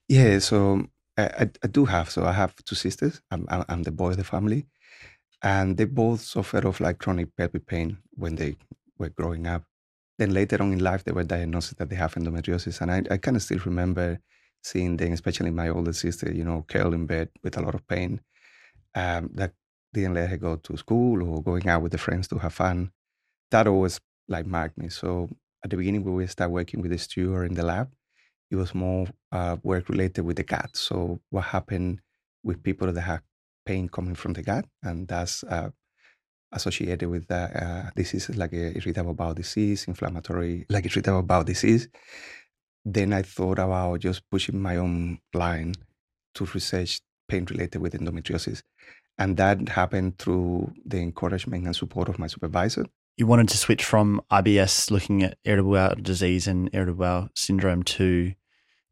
Yeah, 0.08 0.38
so 0.38 0.86
I, 1.16 1.50
I, 1.62 1.66
do 1.66 1.84
have. 1.86 2.10
So 2.10 2.24
I 2.24 2.32
have 2.32 2.54
two 2.64 2.74
sisters. 2.74 3.22
I'm, 3.30 3.46
I'm 3.48 3.82
the 3.82 3.90
boy 3.90 4.10
of 4.10 4.16
the 4.18 4.24
family, 4.24 4.66
and 5.42 5.76
they 5.76 5.84
both 5.84 6.20
suffered 6.20 6.64
of 6.64 6.80
like 6.80 6.98
chronic 6.98 7.34
pelvic 7.36 7.66
pain 7.66 7.98
when 8.12 8.36
they 8.36 8.56
were 8.98 9.08
growing 9.08 9.46
up. 9.46 9.64
Then 10.18 10.32
later 10.32 10.62
on 10.62 10.72
in 10.72 10.78
life, 10.78 11.04
they 11.04 11.12
were 11.12 11.24
diagnosed 11.24 11.76
that 11.78 11.90
they 11.90 11.96
have 11.96 12.14
endometriosis, 12.14 12.80
and 12.80 12.90
I, 12.90 13.02
I 13.10 13.16
kind 13.16 13.36
of 13.36 13.42
still 13.42 13.58
remember 13.64 14.18
seeing 14.62 14.96
them, 14.96 15.12
especially 15.12 15.50
my 15.50 15.68
older 15.68 15.92
sister, 15.92 16.32
you 16.32 16.44
know, 16.44 16.64
curled 16.68 16.94
in 16.94 17.06
bed 17.06 17.28
with 17.42 17.56
a 17.56 17.62
lot 17.62 17.74
of 17.74 17.86
pain. 17.86 18.20
Um, 18.94 19.30
that 19.34 19.52
didn't 19.92 20.14
let 20.14 20.30
her 20.30 20.36
go 20.36 20.56
to 20.56 20.76
school 20.76 21.22
or 21.22 21.42
going 21.42 21.68
out 21.68 21.82
with 21.82 21.92
the 21.92 21.98
friends 21.98 22.28
to 22.28 22.38
have 22.38 22.54
fun. 22.54 22.90
That 23.50 23.66
always 23.66 24.00
like 24.28 24.46
marked 24.46 24.76
me. 24.76 24.88
So 24.88 25.28
at 25.66 25.70
the 25.70 25.76
beginning 25.76 26.04
when 26.04 26.14
we 26.14 26.26
started 26.28 26.52
working 26.52 26.80
with 26.80 26.92
the 26.92 26.99
Stuart 26.99 27.46
in 27.46 27.54
the 27.54 27.64
lab, 27.64 27.90
it 28.52 28.56
was 28.56 28.73
more 28.73 29.08
uh, 29.32 29.56
work 29.64 29.88
related 29.88 30.23
with 30.25 30.37
the 30.37 30.44
gut. 30.44 30.70
So 30.76 31.20
what 31.30 31.42
happened 31.42 32.00
with 32.44 32.62
people 32.62 32.92
that 32.92 33.00
have 33.00 33.23
pain 33.64 33.88
coming 33.88 34.14
from 34.14 34.35
the 34.35 34.42
gut, 34.42 34.64
and 34.85 35.08
that's 35.08 35.42
uh, 35.42 35.70
associated 36.52 37.08
with 37.08 37.28
uh, 37.32 37.49
uh, 37.64 37.90
diseases 37.96 38.37
like 38.37 38.52
a 38.52 38.76
irritable 38.78 39.14
bowel 39.14 39.35
disease, 39.35 39.88
inflammatory, 39.88 40.66
like 40.68 40.85
irritable 40.85 41.23
bowel 41.23 41.42
disease. 41.42 41.88
then 42.85 43.12
I 43.12 43.23
thought 43.23 43.58
about 43.58 43.99
just 43.99 44.23
pushing 44.30 44.62
my 44.62 44.76
own 44.76 45.18
line 45.35 45.75
to 46.37 46.44
research 46.54 47.00
pain 47.28 47.44
related 47.50 47.80
with 47.82 47.94
endometriosis. 47.94 48.62
And 49.18 49.37
that 49.38 49.68
happened 49.68 50.18
through 50.18 50.73
the 50.85 50.99
encouragement 50.99 51.66
and 51.66 51.75
support 51.75 52.08
of 52.08 52.20
my 52.20 52.28
supervisor. 52.28 52.87
You 53.16 53.26
wanted 53.26 53.49
to 53.49 53.56
switch 53.56 53.82
from 53.85 54.20
IBS, 54.30 54.90
looking 54.90 55.23
at 55.23 55.38
irritable 55.44 55.73
bowel 55.73 55.94
disease 55.94 56.46
and 56.46 56.68
irritable 56.73 57.04
bowel 57.04 57.28
syndrome, 57.35 57.82
to 57.85 58.35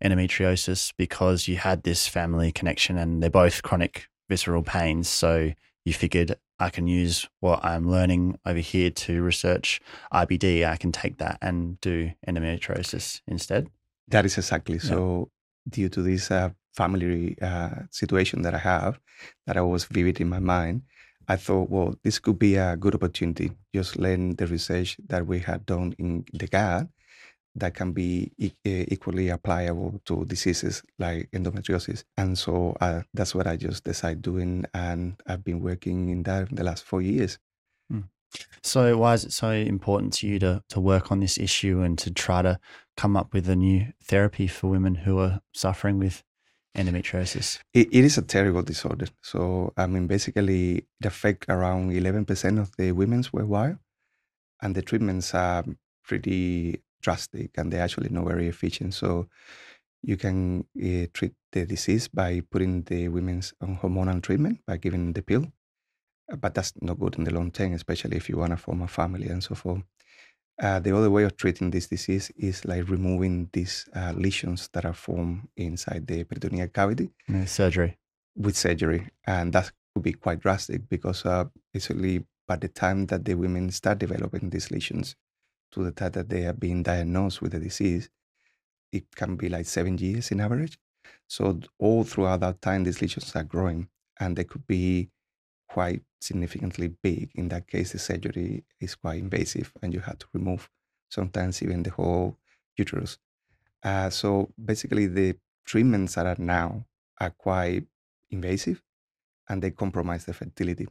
endometriosis 0.02 0.93
because 0.97 1.47
you 1.47 1.57
had 1.57 1.83
this 1.83 2.09
family 2.09 2.50
connection 2.50 2.97
and 2.97 3.23
they're 3.23 3.31
both 3.31 3.62
chronic 3.62 4.09
visceral 4.28 4.62
pains. 4.62 5.09
So 5.09 5.52
you 5.85 5.93
figured 5.93 6.37
I 6.59 6.71
can 6.71 6.87
use 6.87 7.28
what 7.40 7.64
I'm 7.64 7.90
learning 7.90 8.38
over 8.47 8.61
here 8.61 8.90
to 8.90 9.23
research 9.23 9.81
IBD. 10.12 10.66
I 10.66 10.76
can 10.76 10.93
take 10.93 11.19
that 11.19 11.38
and 11.43 11.81
do 11.81 12.12
endometriosis 12.26 13.21
instead. 13.26 13.69
That 14.09 14.25
is 14.25 14.38
exactly 14.38 14.76
yeah. 14.76 14.88
so. 14.88 15.31
Due 15.66 15.88
to 15.88 16.02
this 16.02 16.31
uh, 16.31 16.50
family 16.75 17.38
uh, 17.40 17.71
situation 17.90 18.43
that 18.43 18.54
I 18.54 18.59
have, 18.59 19.00
that 19.47 19.57
I 19.57 19.62
was 19.62 19.87
vivid 19.87 20.21
in 20.21 20.28
my 20.28 20.38
mind, 20.38 20.83
I 21.28 21.37
thought, 21.37 21.71
well, 21.71 21.95
this 22.02 22.19
could 22.19 22.38
be 22.38 22.57
a 22.57 22.76
good 22.76 22.95
opportunity. 22.95 23.52
Just 23.75 23.97
learn 23.97 24.37
the 24.37 24.47
research 24.47 24.97
that 25.09 25.26
we 25.26 25.40
had 25.40 25.66
done 25.66 25.95
in 25.99 26.25
the 26.33 26.47
gut 26.47 26.88
that 27.57 27.75
can 27.75 27.93
be 27.93 28.33
e- 28.38 28.52
equally 28.64 29.31
applicable 29.31 30.00
to 30.04 30.25
diseases 30.25 30.83
like 30.99 31.31
endometriosis. 31.33 32.04
And 32.16 32.37
so 32.37 32.76
uh, 32.81 33.02
that's 33.12 33.35
what 33.35 33.47
I 33.47 33.57
just 33.57 33.85
decided 33.85 34.23
doing. 34.23 34.64
And 34.75 35.14
I've 35.26 35.45
been 35.45 35.61
working 35.61 36.09
in 36.09 36.25
that 36.25 36.50
in 36.50 36.57
the 36.57 36.64
last 36.64 36.85
four 36.85 37.00
years. 37.00 37.38
Mm. 37.93 38.04
So 38.62 38.99
why 38.99 39.14
is 39.14 39.25
it 39.25 39.33
so 39.33 39.50
important 39.50 40.12
to 40.14 40.26
you 40.26 40.38
to, 40.40 40.62
to 40.71 40.81
work 40.81 41.12
on 41.12 41.21
this 41.21 41.38
issue 41.38 41.81
and 41.81 41.97
to 41.99 42.11
try 42.11 42.43
to 42.43 42.59
come 42.97 43.16
up 43.16 43.33
with 43.33 43.49
a 43.49 43.57
new 43.57 43.93
therapy 44.02 44.49
for 44.49 44.69
women 44.69 44.97
who 44.97 45.19
are 45.19 45.40
suffering 45.52 45.99
with 45.99 46.25
endometriosis? 46.76 47.61
it, 47.73 47.88
it 47.93 48.04
is 48.04 48.19
a 48.19 48.23
terrible 48.23 48.62
disorder. 48.62 49.07
So, 49.23 49.73
I 49.76 49.87
mean, 49.87 50.07
basically, 50.07 50.87
it 51.00 51.07
affects 51.07 51.47
around 51.49 51.93
11% 51.93 52.61
of 52.61 52.71
the 52.76 52.93
women's 52.93 53.33
worldwide. 53.33 53.78
And 54.62 54.75
the 54.75 54.83
treatments 54.83 55.35
are 55.35 55.64
pretty 56.04 56.83
drastic 57.02 57.50
and 57.59 57.71
they're 57.71 57.83
actually 57.83 58.09
not 58.09 58.26
very 58.26 58.49
efficient. 58.49 58.95
So 58.95 59.28
you 60.02 60.16
can 60.16 60.66
uh, 60.76 61.07
treat 61.12 61.35
the 61.52 61.66
disease 61.66 62.09
by 62.09 62.43
putting 62.50 62.83
the 62.83 63.09
women's 63.09 63.54
on 63.61 63.78
hormonal 63.78 64.23
treatment 64.23 64.61
by 64.66 64.76
giving 64.76 65.12
the 65.12 65.23
pill, 65.23 65.47
but 66.38 66.54
that's 66.54 66.73
not 66.81 66.99
good 66.99 67.16
in 67.16 67.25
the 67.25 67.35
long 67.35 67.50
term, 67.50 67.73
especially 67.73 68.16
if 68.16 68.28
you 68.28 68.37
want 68.37 68.52
to 68.52 68.57
form 68.57 68.83
a 68.83 68.88
family 68.88 69.28
and 69.28 69.43
so 69.43 69.54
forth. 69.54 69.83
Uh, 70.61 70.78
the 70.78 70.96
other 70.96 71.11
way 71.11 71.25
of 71.25 71.37
treating 71.37 71.70
this 71.70 71.88
disease 71.88 72.30
is 72.37 72.64
like 72.64 72.88
removing 72.88 73.49
these 73.52 73.88
uh, 73.94 74.12
lesions 74.16 74.68
that 74.73 74.84
are 74.84 74.94
formed 74.94 75.49
inside 75.56 76.06
the 76.06 76.23
peritoneal 76.25 76.68
cavity. 76.68 77.11
Yeah, 77.28 77.44
surgery. 77.44 77.99
With 78.37 78.56
surgery. 78.56 79.11
And 79.26 79.52
that 79.52 79.73
could 79.94 80.04
be 80.04 80.12
quite 80.12 80.40
drastic 80.40 80.88
because 80.88 81.26
uh, 81.26 81.46
basically 81.73 82.25
by 82.46 82.56
the 82.56 82.68
time 82.68 83.06
that 83.06 83.25
the 83.25 83.34
women 83.34 83.70
start 83.70 83.99
developing 83.99 84.50
these 84.50 84.70
lesions, 84.70 85.16
to 85.73 85.82
the 85.82 85.90
time 85.90 86.12
that 86.12 86.28
they 86.28 86.42
have 86.42 86.61
been 86.61 86.82
diagnosed 86.82 87.42
with 87.42 87.52
the 87.52 87.58
disease, 87.58 88.08
it 88.92 89.04
can 89.16 89.34
be 89.37 89.49
like 89.49 89.66
seven 89.66 89.99
years 89.99 90.30
in 90.30 90.40
average. 90.40 90.78
So 91.26 91.58
all 91.78 92.04
throughout 92.04 92.40
that 92.40 92.62
time, 92.62 92.84
these 92.84 93.02
lesions 93.02 93.34
are 93.34 93.42
growing, 93.42 93.88
and 94.20 94.37
they 94.37 94.44
could 94.44 94.66
be 94.66 95.11
quite 95.75 96.02
significantly 96.21 96.88
big. 97.02 97.31
In 97.35 97.49
that 97.49 97.66
case, 97.66 97.90
the 97.93 97.99
surgery 97.99 98.64
is 98.81 98.95
quite 98.95 99.19
invasive, 99.19 99.73
and 99.83 99.93
you 99.93 100.00
have 100.00 100.19
to 100.19 100.26
remove 100.33 100.71
sometimes 101.09 101.62
even 101.62 101.83
the 101.83 101.90
whole 101.90 102.38
uterus. 102.76 103.19
Uh, 103.83 104.09
so 104.09 104.52
basically, 104.57 105.07
the 105.09 105.35
treatments 105.64 106.14
that 106.14 106.26
are 106.26 106.43
now 106.57 106.87
are 107.19 107.31
quite 107.31 107.85
invasive, 108.31 108.81
and 109.49 109.61
they 109.62 109.73
compromise 109.73 110.25
the 110.26 110.33
fertility. 110.33 110.87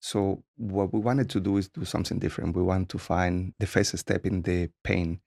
So 0.00 0.42
what 0.56 0.92
we 0.94 1.00
wanted 1.00 1.28
to 1.30 1.40
do 1.40 1.58
is 1.58 1.68
do 1.68 1.84
something 1.84 2.18
different. 2.18 2.56
We 2.56 2.62
want 2.62 2.88
to 2.90 2.98
find 2.98 3.52
the 3.58 3.66
first 3.66 3.98
step 3.98 4.24
in 4.24 4.42
the 4.42 4.70
pain, 4.82 5.20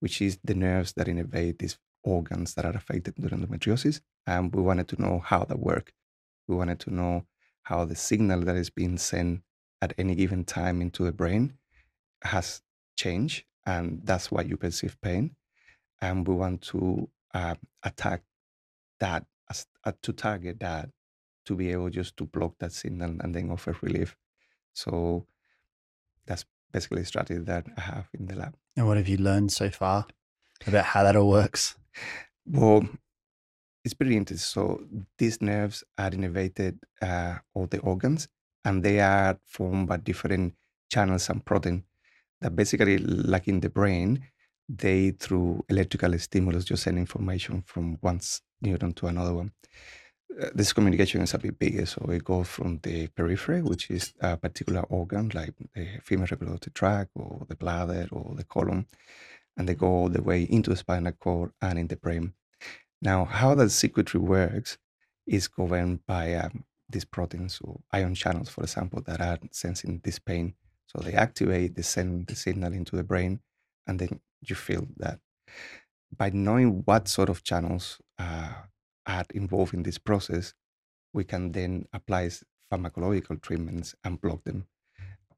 which 0.00 0.22
is 0.22 0.38
the 0.44 0.54
nerves 0.54 0.92
that 0.92 1.08
innervate 1.08 1.58
these 1.58 1.76
organs 2.04 2.54
that 2.54 2.66
are 2.66 2.76
affected 2.76 3.14
during 3.16 3.40
endometriosis. 3.40 4.00
And 4.26 4.54
we 4.54 4.62
wanted 4.62 4.86
to 4.88 5.02
know 5.02 5.18
how 5.24 5.44
that 5.44 5.58
work. 5.58 5.92
We 6.46 6.54
wanted 6.54 6.78
to 6.80 6.94
know 6.94 7.26
how 7.62 7.84
the 7.84 7.94
signal 7.94 8.40
that 8.42 8.56
is 8.56 8.70
being 8.70 8.98
sent 8.98 9.42
at 9.80 9.94
any 9.98 10.14
given 10.14 10.44
time 10.44 10.80
into 10.80 11.04
the 11.04 11.12
brain 11.12 11.54
has 12.22 12.62
changed, 12.96 13.44
and 13.66 14.00
that's 14.04 14.30
why 14.30 14.42
you 14.42 14.56
perceive 14.56 15.00
pain. 15.00 15.36
And 16.00 16.26
we 16.26 16.34
want 16.34 16.62
to 16.62 17.08
uh, 17.34 17.54
attack 17.82 18.22
that, 19.00 19.24
uh, 19.84 19.92
to 20.02 20.12
target 20.12 20.60
that 20.60 20.90
to 21.44 21.54
be 21.56 21.70
able 21.72 21.90
just 21.90 22.16
to 22.16 22.24
block 22.24 22.54
that 22.58 22.72
signal 22.72 23.16
and 23.20 23.34
then 23.34 23.50
offer 23.50 23.76
relief. 23.82 24.16
So 24.72 25.26
that's 26.26 26.44
basically 26.72 27.02
a 27.02 27.04
strategy 27.04 27.40
that 27.40 27.66
I 27.76 27.80
have 27.80 28.08
in 28.18 28.26
the 28.26 28.36
lab. 28.36 28.54
And 28.76 28.86
what 28.86 28.96
have 28.96 29.08
you 29.08 29.18
learned 29.18 29.52
so 29.52 29.70
far 29.70 30.06
about 30.66 30.84
how 30.84 31.02
that 31.02 31.16
all 31.16 31.28
works? 31.28 31.76
Well, 32.46 32.88
it's 33.84 33.94
pretty 33.94 34.16
interesting. 34.16 34.38
So 34.38 34.84
these 35.18 35.40
nerves 35.40 35.84
are 35.98 36.10
innervated 36.10 36.78
uh, 37.00 37.38
all 37.54 37.66
the 37.66 37.80
organs, 37.80 38.28
and 38.64 38.82
they 38.82 39.00
are 39.00 39.38
formed 39.46 39.88
by 39.88 39.96
different 39.98 40.54
channels 40.90 41.28
and 41.28 41.44
protein 41.44 41.84
that 42.40 42.54
basically, 42.54 42.98
like 42.98 43.48
in 43.48 43.60
the 43.60 43.70
brain, 43.70 44.24
they 44.68 45.10
through 45.10 45.64
electrical 45.68 46.18
stimulus 46.18 46.64
just 46.64 46.82
send 46.82 46.98
information 46.98 47.62
from 47.66 47.96
one 48.00 48.20
neuron 48.64 48.94
to 48.96 49.06
another 49.06 49.34
one. 49.34 49.52
Uh, 50.40 50.48
this 50.54 50.72
communication 50.72 51.20
is 51.20 51.34
a 51.34 51.38
bit 51.38 51.58
bigger. 51.58 51.84
So 51.86 52.08
it 52.10 52.24
goes 52.24 52.48
from 52.48 52.78
the 52.82 53.08
periphery, 53.08 53.62
which 53.62 53.90
is 53.90 54.14
a 54.20 54.36
particular 54.36 54.82
organ 54.82 55.30
like 55.34 55.54
the 55.74 55.98
female 56.02 56.28
reproductive 56.30 56.74
tract 56.74 57.10
or 57.14 57.44
the 57.48 57.56
bladder 57.56 58.08
or 58.12 58.34
the 58.34 58.44
colon, 58.44 58.86
and 59.56 59.68
they 59.68 59.74
go 59.74 59.88
all 59.88 60.08
the 60.08 60.22
way 60.22 60.42
into 60.42 60.70
the 60.70 60.76
spinal 60.76 61.12
cord 61.12 61.52
and 61.60 61.78
in 61.78 61.88
the 61.88 61.96
brain. 61.96 62.32
Now, 63.02 63.24
how 63.24 63.56
that 63.56 63.70
circuitry 63.70 64.20
works 64.20 64.78
is 65.26 65.48
governed 65.48 66.06
by 66.06 66.34
um, 66.34 66.64
these 66.88 67.04
proteins 67.04 67.58
or 67.60 67.80
ion 67.92 68.14
channels, 68.14 68.48
for 68.48 68.62
example, 68.62 69.02
that 69.06 69.20
are 69.20 69.38
sensing 69.50 70.00
this 70.04 70.20
pain. 70.20 70.54
So 70.86 71.02
they 71.02 71.12
activate, 71.14 71.74
they 71.74 71.82
send 71.82 72.28
the 72.28 72.36
signal 72.36 72.72
into 72.72 72.94
the 72.94 73.02
brain, 73.02 73.40
and 73.88 73.98
then 73.98 74.20
you 74.40 74.54
feel 74.54 74.86
that. 74.98 75.18
By 76.16 76.30
knowing 76.30 76.82
what 76.84 77.08
sort 77.08 77.28
of 77.28 77.42
channels 77.42 78.00
uh, 78.20 78.52
are 79.06 79.24
involved 79.34 79.74
in 79.74 79.82
this 79.82 79.98
process, 79.98 80.54
we 81.12 81.24
can 81.24 81.50
then 81.50 81.86
apply 81.92 82.30
pharmacological 82.72 83.42
treatments 83.42 83.96
and 84.04 84.20
block 84.20 84.44
them. 84.44 84.68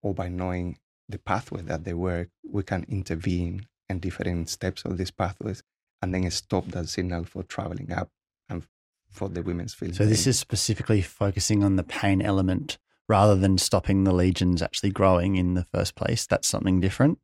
Or 0.02 0.12
by 0.12 0.28
knowing 0.28 0.80
the 1.09 1.18
pathway 1.18 1.62
that 1.62 1.85
they 1.85 1.94
work, 1.94 2.28
we 2.42 2.62
can 2.62 2.85
intervene 2.90 3.68
in 3.88 4.00
different 4.00 4.50
steps 4.50 4.85
of 4.85 4.99
these 4.99 5.11
pathways 5.11 5.62
and 6.05 6.13
then 6.13 6.31
stop 6.31 6.67
that 6.67 6.87
signal 6.87 7.25
for 7.25 7.43
traveling 7.43 7.91
up 7.91 8.11
and 8.51 8.63
for 9.11 9.31
the 9.31 9.43
women's 9.43 9.73
feeling. 9.73 9.95
So 9.95 10.05
this 10.05 10.27
is 10.27 10.39
specifically 10.39 11.01
focusing 11.01 11.65
on 11.65 11.77
the 11.77 11.83
pain 11.83 12.21
element 12.21 12.77
rather 13.09 13.35
than 13.35 13.57
stopping 13.57 14.05
the 14.05 14.13
lesions 14.13 14.61
actually 14.61 14.91
growing 14.91 15.37
in 15.37 15.55
the 15.55 15.65
first 15.65 15.95
place. 15.95 16.27
That's 16.27 16.47
something 16.47 16.79
different. 16.79 17.19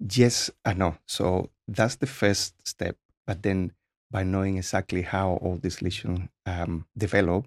Yes 0.00 0.50
and 0.64 0.78
no. 0.78 0.96
So 1.06 1.50
that's 1.68 1.96
the 1.96 2.06
first 2.06 2.66
step. 2.66 2.96
But 3.26 3.42
then 3.42 3.72
by 4.10 4.22
knowing 4.22 4.56
exactly 4.56 5.02
how 5.02 5.32
all 5.42 5.56
these 5.56 5.82
lesions 5.82 6.20
um, 6.46 6.86
develop. 6.96 7.46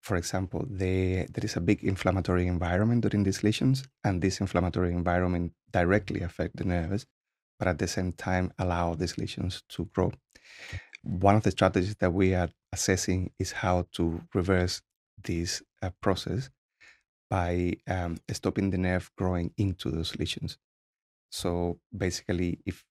For 0.00 0.16
example, 0.16 0.64
they, 0.70 1.26
there 1.30 1.44
is 1.44 1.56
a 1.56 1.60
big 1.60 1.84
inflammatory 1.84 2.46
environment 2.46 3.02
during 3.02 3.24
these 3.24 3.42
lesions, 3.42 3.84
and 4.04 4.22
this 4.22 4.40
inflammatory 4.40 4.92
environment 4.92 5.52
directly 5.72 6.20
affect 6.20 6.56
the 6.56 6.64
nerves, 6.64 7.04
but 7.58 7.68
at 7.68 7.78
the 7.78 7.88
same 7.88 8.12
time 8.12 8.52
allow 8.58 8.94
these 8.94 9.18
lesions 9.18 9.62
to 9.70 9.86
grow. 9.86 10.12
One 11.02 11.36
of 11.36 11.42
the 11.42 11.50
strategies 11.50 11.96
that 11.96 12.12
we 12.12 12.34
are 12.34 12.50
assessing 12.72 13.30
is 13.38 13.52
how 13.52 13.86
to 13.92 14.22
reverse 14.34 14.82
this 15.22 15.62
uh, 15.82 15.90
process 16.00 16.50
by 17.30 17.74
um, 17.86 18.18
stopping 18.32 18.70
the 18.70 18.78
nerve 18.78 19.10
growing 19.16 19.52
into 19.56 19.90
those 19.90 20.16
lesions. 20.16 20.58
So 21.30 21.78
basically, 21.96 22.60
if 22.64 22.84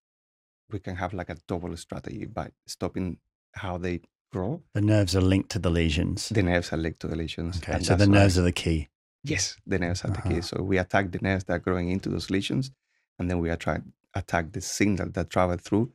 we 0.72 0.80
can 0.80 0.96
have 0.96 1.14
like 1.14 1.30
a 1.30 1.38
double 1.48 1.76
strategy 1.78 2.26
by 2.26 2.50
stopping 2.66 3.18
how 3.54 3.78
they 3.78 4.02
grow. 4.32 4.62
The 4.74 4.82
nerves 4.82 5.16
are 5.16 5.22
linked 5.22 5.50
to 5.52 5.60
the 5.60 5.70
lesions. 5.70 6.30
The 6.30 6.44
nerves 6.44 6.74
are 6.74 6.78
linked 6.78 7.00
to 7.02 7.08
the 7.08 7.16
lesions. 7.16 7.58
Okay, 7.58 7.82
so 7.82 7.96
the 7.96 8.08
nerves 8.08 8.38
are 8.38 8.44
the 8.44 8.52
key. 8.52 8.90
Yes, 9.24 9.58
the 9.66 9.80
nerves 9.80 10.04
are 10.04 10.12
uh-huh. 10.12 10.22
the 10.24 10.30
key. 10.30 10.40
Uh-huh. 10.40 10.58
So 10.58 10.64
we 10.64 10.78
attack 10.78 11.12
the 11.12 11.20
nerves 11.22 11.46
that 11.46 11.54
are 11.54 11.60
growing 11.60 11.90
into 11.90 12.10
those 12.10 12.30
lesions, 12.30 12.72
and 13.18 13.30
then 13.30 13.40
we 13.40 13.50
are 13.50 13.56
trying 13.56 13.94
attack 14.18 14.52
the 14.52 14.62
signal 14.62 15.10
that 15.12 15.30
travel 15.30 15.58
through. 15.58 15.92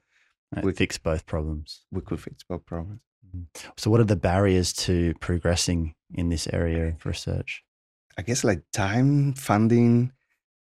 we 0.63 0.73
fix 0.73 0.99
both 0.99 1.27
problems. 1.27 1.85
We 1.91 2.03
could 2.03 2.21
fix 2.21 2.43
both 2.43 2.65
problems. 2.67 3.01
Mm-hmm. 3.27 3.71
So, 3.77 3.91
what 3.91 4.01
are 4.01 4.05
the 4.05 4.17
barriers 4.17 4.73
to 4.85 5.15
progressing 5.21 5.95
in 6.15 6.29
this 6.29 6.47
area 6.53 6.89
of 6.89 7.07
research? 7.07 7.65
I 8.19 8.23
guess 8.23 8.45
like 8.45 8.63
time, 8.73 9.35
funding. 9.35 10.13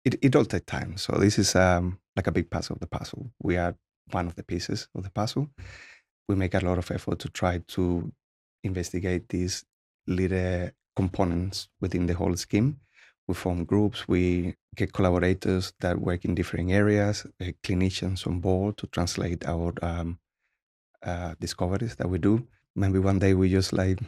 It 0.05 0.17
it 0.23 0.37
all 0.37 0.45
takes 0.45 0.67
time. 0.67 0.97
So 0.97 1.17
this 1.19 1.39
is 1.39 1.55
um, 1.55 1.99
like 2.17 2.27
a 2.27 2.33
big 2.33 2.51
puzzle 2.51 2.75
of 2.75 2.81
the 2.81 2.87
puzzle. 2.87 3.31
We 3.43 3.57
are 3.57 3.75
one 4.11 4.27
of 4.27 4.35
the 4.35 4.43
pieces 4.43 4.89
of 4.95 5.05
the 5.05 5.11
puzzle. 5.11 5.49
We 6.29 6.35
make 6.37 6.55
a 6.55 6.61
lot 6.61 6.79
of 6.79 6.91
effort 6.91 7.19
to 7.21 7.29
try 7.29 7.59
to 7.69 8.13
investigate 8.63 9.29
these 9.29 9.65
little 10.07 10.71
components 10.97 11.69
within 11.81 12.07
the 12.07 12.15
whole 12.15 12.37
scheme. 12.37 12.81
We 13.27 13.35
form 13.35 13.65
groups, 13.65 14.07
we 14.07 14.57
get 14.77 14.93
collaborators 14.93 15.73
that 15.81 16.01
work 16.01 16.25
in 16.25 16.35
different 16.35 16.71
areas, 16.71 17.27
uh, 17.41 17.53
clinicians 17.63 18.27
on 18.27 18.41
board 18.41 18.77
to 18.79 18.87
translate 18.89 19.47
our 19.47 19.73
um, 19.83 20.19
uh, 21.03 21.35
discoveries 21.41 21.97
that 21.97 22.11
we 22.11 22.19
do. 22.19 22.47
Maybe 22.77 22.99
one 22.99 23.19
day 23.19 23.35
we 23.35 23.51
just 23.51 23.73
like 23.73 24.01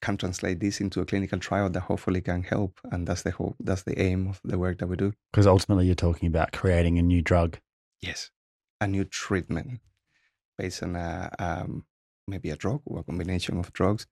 can 0.00 0.16
translate 0.16 0.60
this 0.60 0.80
into 0.80 1.00
a 1.00 1.06
clinical 1.06 1.38
trial 1.38 1.70
that 1.70 1.80
hopefully 1.80 2.20
can 2.20 2.42
help, 2.42 2.78
and 2.92 3.06
that's 3.06 3.22
the 3.22 3.30
hope. 3.30 3.56
That's 3.60 3.82
the 3.82 4.00
aim 4.00 4.28
of 4.28 4.40
the 4.44 4.58
work 4.58 4.78
that 4.78 4.86
we 4.86 4.96
do. 4.96 5.12
Because 5.32 5.46
ultimately, 5.46 5.86
you're 5.86 5.94
talking 5.94 6.28
about 6.28 6.52
creating 6.52 6.98
a 6.98 7.02
new 7.02 7.22
drug. 7.22 7.58
Yes, 8.00 8.30
a 8.80 8.86
new 8.86 9.04
treatment 9.04 9.80
based 10.58 10.82
on 10.82 10.96
a, 10.96 11.30
um, 11.38 11.84
maybe 12.26 12.50
a 12.50 12.56
drug 12.56 12.82
or 12.84 13.00
a 13.00 13.02
combination 13.04 13.58
of 13.58 13.72
drugs, 13.72 14.06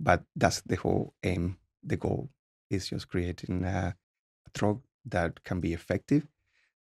but 0.00 0.22
that's 0.36 0.60
the 0.62 0.76
whole 0.76 1.14
aim. 1.22 1.58
The 1.82 1.96
goal 1.96 2.30
is 2.70 2.88
just 2.88 3.08
creating 3.08 3.64
a, 3.64 3.96
a 4.46 4.58
drug 4.58 4.82
that 5.06 5.44
can 5.44 5.60
be 5.60 5.72
effective, 5.72 6.26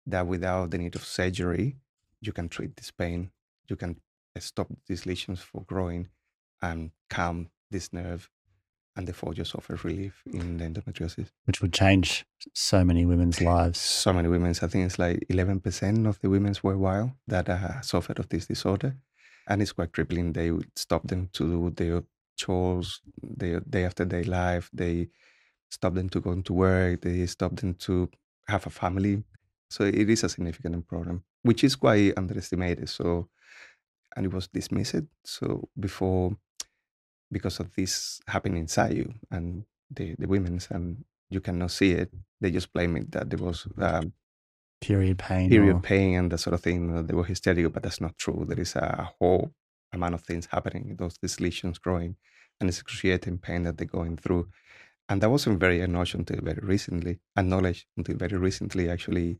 that 0.05 0.27
without 0.27 0.71
the 0.71 0.77
need 0.77 0.95
of 0.95 1.05
surgery, 1.05 1.77
you 2.21 2.31
can 2.31 2.49
treat 2.49 2.75
this 2.75 2.91
pain, 2.91 3.31
you 3.67 3.75
can 3.75 3.97
stop 4.39 4.67
these 4.87 5.05
lesions 5.05 5.41
from 5.41 5.63
growing, 5.63 6.09
and 6.61 6.91
calm 7.09 7.49
this 7.71 7.93
nerve 7.93 8.29
and 8.95 9.07
therefore 9.07 9.33
just 9.33 9.55
offer 9.55 9.79
relief 9.83 10.21
in 10.25 10.57
the 10.57 10.65
endometriosis. 10.65 11.29
Which 11.45 11.61
would 11.61 11.71
change 11.71 12.25
so 12.53 12.83
many 12.83 13.05
women's 13.05 13.39
lives. 13.39 13.79
So 13.79 14.11
many 14.11 14.27
women's. 14.27 14.61
I 14.61 14.67
think 14.67 14.85
it's 14.85 14.99
like 14.99 15.25
11% 15.31 16.05
of 16.05 16.19
the 16.19 16.29
women's 16.29 16.63
worldwide 16.63 17.13
that 17.27 17.47
uh, 17.47 17.79
suffered 17.81 18.19
of 18.19 18.27
this 18.27 18.47
disorder. 18.47 18.97
And 19.47 19.61
it's 19.61 19.71
quite 19.71 19.93
crippling. 19.93 20.33
They 20.33 20.51
would 20.51 20.69
stop 20.75 21.07
them 21.07 21.29
to 21.33 21.43
do 21.45 21.69
their 21.69 22.03
chores, 22.35 23.01
their 23.21 23.61
day 23.61 23.85
after 23.85 24.03
day 24.03 24.23
life. 24.23 24.69
They 24.73 25.07
stop 25.69 25.93
them 25.93 26.09
to 26.09 26.19
go 26.19 26.31
into 26.31 26.53
work. 26.53 27.01
They 27.01 27.25
stop 27.25 27.55
them 27.55 27.75
to 27.75 28.09
have 28.47 28.65
a 28.65 28.69
family. 28.69 29.23
So 29.69 29.83
it 29.83 30.09
is 30.09 30.23
a 30.23 30.29
significant 30.29 30.87
problem, 30.87 31.23
which 31.43 31.63
is 31.63 31.75
quite 31.75 32.13
underestimated. 32.17 32.89
So, 32.89 33.29
and 34.15 34.25
it 34.25 34.33
was 34.33 34.47
dismissed. 34.47 35.03
So 35.23 35.69
before 35.79 36.35
because 37.31 37.59
of 37.59 37.73
this 37.75 38.21
happening 38.27 38.61
inside 38.61 38.93
you 38.93 39.13
and 39.31 39.63
the, 39.91 40.15
the 40.17 40.27
women's 40.27 40.67
and 40.71 41.03
you 41.29 41.39
cannot 41.39 41.71
see 41.71 41.91
it 41.91 42.11
they 42.41 42.51
just 42.51 42.71
blame 42.73 42.97
it 42.97 43.11
that 43.11 43.29
there 43.29 43.39
was 43.39 43.67
um, 43.79 44.13
period 44.81 45.17
pain 45.17 45.49
period 45.49 45.75
or... 45.75 45.79
pain 45.79 46.15
and 46.15 46.31
that 46.31 46.39
sort 46.39 46.53
of 46.53 46.61
thing 46.61 47.05
they 47.05 47.13
were 47.13 47.25
hysterical 47.25 47.69
but 47.69 47.83
that's 47.83 48.01
not 48.01 48.17
true 48.17 48.45
there 48.47 48.59
is 48.59 48.75
a 48.75 49.09
whole 49.19 49.51
amount 49.93 50.13
of 50.13 50.21
things 50.21 50.47
happening 50.51 50.95
those 50.97 51.17
these 51.21 51.39
lesions 51.39 51.77
growing 51.77 52.15
and 52.59 52.69
it's 52.69 52.79
excruciating 52.79 53.37
pain 53.37 53.63
that 53.63 53.77
they're 53.77 53.87
going 53.87 54.17
through 54.17 54.47
and 55.09 55.21
that 55.21 55.29
wasn't 55.29 55.59
very 55.59 55.81
acknowledged 55.81 56.15
until 56.15 56.39
very 56.41 56.61
recently 56.61 57.19
acknowledged 57.35 57.85
until 57.97 58.15
very 58.15 58.37
recently 58.37 58.89
actually 58.89 59.39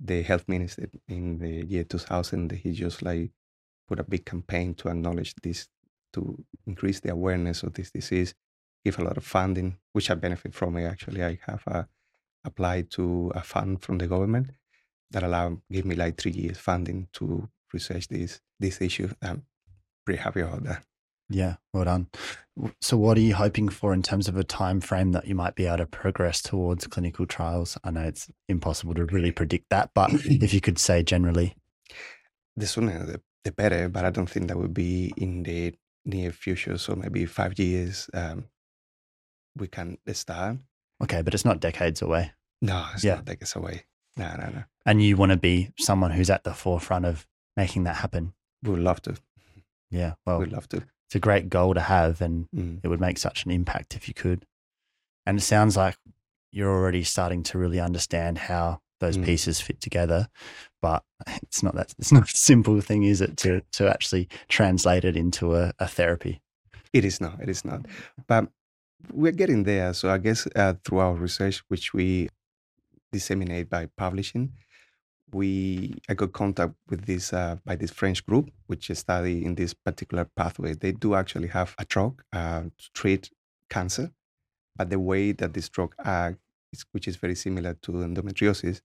the 0.00 0.22
health 0.22 0.48
minister 0.48 0.88
in 1.08 1.38
the 1.38 1.64
year 1.64 1.84
2000 1.84 2.50
he 2.52 2.72
just 2.72 3.02
like 3.02 3.30
put 3.86 4.00
a 4.00 4.04
big 4.04 4.24
campaign 4.24 4.74
to 4.74 4.88
acknowledge 4.88 5.34
this 5.42 5.68
to 6.14 6.44
increase 6.66 7.00
the 7.00 7.10
awareness 7.10 7.62
of 7.62 7.74
this 7.74 7.90
disease, 7.90 8.34
give 8.84 8.98
a 8.98 9.04
lot 9.04 9.16
of 9.16 9.24
funding, 9.24 9.76
which 9.92 10.10
I 10.10 10.14
benefit 10.14 10.54
from. 10.54 10.76
it. 10.76 10.84
actually, 10.84 11.22
I 11.22 11.38
have 11.46 11.62
uh, 11.66 11.84
applied 12.44 12.90
to 12.92 13.32
a 13.34 13.42
fund 13.42 13.82
from 13.82 13.98
the 13.98 14.06
government 14.06 14.50
that 15.10 15.22
allowed, 15.22 15.60
gave 15.70 15.84
me 15.84 15.96
like 15.96 16.16
three 16.16 16.32
years 16.32 16.58
funding 16.58 17.08
to 17.14 17.48
research 17.72 18.08
this 18.08 18.40
this 18.58 18.80
issue. 18.80 19.10
I'm 19.20 19.44
pretty 20.04 20.22
happy 20.22 20.40
about 20.40 20.64
that. 20.64 20.84
Yeah, 21.30 21.56
well 21.72 21.84
done. 21.84 22.08
So, 22.80 22.96
what 22.96 23.16
are 23.16 23.22
you 23.22 23.34
hoping 23.34 23.68
for 23.68 23.92
in 23.92 24.02
terms 24.02 24.28
of 24.28 24.36
a 24.36 24.44
time 24.44 24.80
frame 24.80 25.12
that 25.12 25.26
you 25.26 25.34
might 25.34 25.54
be 25.54 25.66
able 25.66 25.78
to 25.78 25.86
progress 25.86 26.42
towards 26.42 26.86
clinical 26.86 27.26
trials? 27.26 27.78
I 27.82 27.90
know 27.90 28.02
it's 28.02 28.28
impossible 28.48 28.94
to 28.94 29.04
really 29.06 29.32
predict 29.32 29.70
that, 29.70 29.90
but 29.94 30.10
if 30.12 30.54
you 30.54 30.60
could 30.60 30.78
say 30.78 31.02
generally, 31.02 31.56
the 32.56 32.66
sooner 32.66 33.04
the, 33.04 33.20
the 33.44 33.52
better. 33.52 33.88
But 33.88 34.04
I 34.04 34.10
don't 34.10 34.28
think 34.28 34.48
that 34.48 34.56
would 34.56 34.74
be 34.74 35.12
in 35.16 35.42
the 35.42 35.74
near 36.04 36.30
future, 36.30 36.78
so 36.78 36.94
maybe 36.94 37.26
five 37.26 37.58
years, 37.58 38.08
um, 38.14 38.46
we 39.56 39.68
can 39.68 39.98
start. 40.12 40.58
Okay, 41.02 41.22
but 41.22 41.34
it's 41.34 41.44
not 41.44 41.60
decades 41.60 42.02
away. 42.02 42.32
No, 42.62 42.86
it's 42.94 43.04
yeah. 43.04 43.16
not 43.16 43.24
decades 43.24 43.56
away. 43.56 43.84
No, 44.16 44.28
no, 44.36 44.48
no. 44.50 44.64
And 44.86 45.02
you 45.02 45.16
want 45.16 45.32
to 45.32 45.36
be 45.36 45.70
someone 45.78 46.12
who's 46.12 46.30
at 46.30 46.44
the 46.44 46.54
forefront 46.54 47.04
of 47.04 47.26
making 47.56 47.84
that 47.84 47.96
happen. 47.96 48.34
We 48.62 48.70
would 48.70 48.80
love 48.80 49.02
to. 49.02 49.16
Yeah, 49.90 50.14
well, 50.26 50.40
we'd 50.40 50.52
love 50.52 50.68
to. 50.70 50.78
It's 51.06 51.14
a 51.14 51.20
great 51.20 51.48
goal 51.48 51.74
to 51.74 51.80
have, 51.80 52.20
and 52.20 52.48
mm. 52.54 52.80
it 52.82 52.88
would 52.88 53.00
make 53.00 53.18
such 53.18 53.44
an 53.44 53.50
impact 53.50 53.94
if 53.94 54.08
you 54.08 54.14
could. 54.14 54.46
And 55.26 55.38
it 55.38 55.42
sounds 55.42 55.76
like 55.76 55.96
you're 56.50 56.72
already 56.72 57.04
starting 57.04 57.42
to 57.44 57.58
really 57.58 57.80
understand 57.80 58.38
how 58.38 58.80
those 59.00 59.16
mm. 59.16 59.24
pieces 59.24 59.60
fit 59.60 59.80
together. 59.80 60.28
But 60.80 61.02
it's 61.42 61.62
not 61.62 61.74
that 61.74 61.94
it's 61.98 62.12
not 62.12 62.24
a 62.24 62.36
simple 62.36 62.80
thing, 62.80 63.04
is 63.04 63.20
it, 63.20 63.36
to 63.38 63.62
to 63.72 63.88
actually 63.88 64.28
translate 64.48 65.04
it 65.04 65.16
into 65.16 65.54
a, 65.54 65.72
a 65.78 65.88
therapy? 65.88 66.40
It 66.92 67.04
is 67.04 67.20
not. 67.20 67.40
It 67.40 67.48
is 67.48 67.64
not. 67.64 67.86
But 68.26 68.48
we're 69.12 69.32
getting 69.32 69.64
there. 69.64 69.92
So 69.94 70.10
I 70.10 70.18
guess 70.18 70.46
uh, 70.54 70.74
through 70.84 70.98
our 70.98 71.14
research, 71.14 71.62
which 71.68 71.92
we 71.92 72.28
disseminate 73.12 73.68
by 73.68 73.88
publishing, 73.96 74.52
we 75.34 75.94
I 76.08 76.14
got 76.14 76.32
contact 76.32 76.74
with 76.88 77.04
this 77.06 77.32
uh, 77.32 77.56
by 77.64 77.76
this 77.76 77.90
French 77.90 78.24
group, 78.24 78.50
which 78.66 78.90
is 78.90 79.00
study 79.00 79.44
in 79.44 79.54
this 79.54 79.74
particular 79.74 80.24
pathway. 80.36 80.74
They 80.74 80.92
do 80.92 81.14
actually 81.14 81.48
have 81.48 81.74
a 81.78 81.84
drug 81.84 82.22
uh, 82.32 82.62
to 82.62 82.92
treat 82.94 83.30
cancer, 83.68 84.12
but 84.76 84.90
the 84.90 84.98
way 84.98 85.32
that 85.32 85.52
this 85.54 85.68
drug 85.68 85.94
acts, 86.04 86.38
which 86.92 87.08
is 87.08 87.16
very 87.16 87.34
similar 87.34 87.74
to 87.82 87.92
endometriosis, 87.92 88.80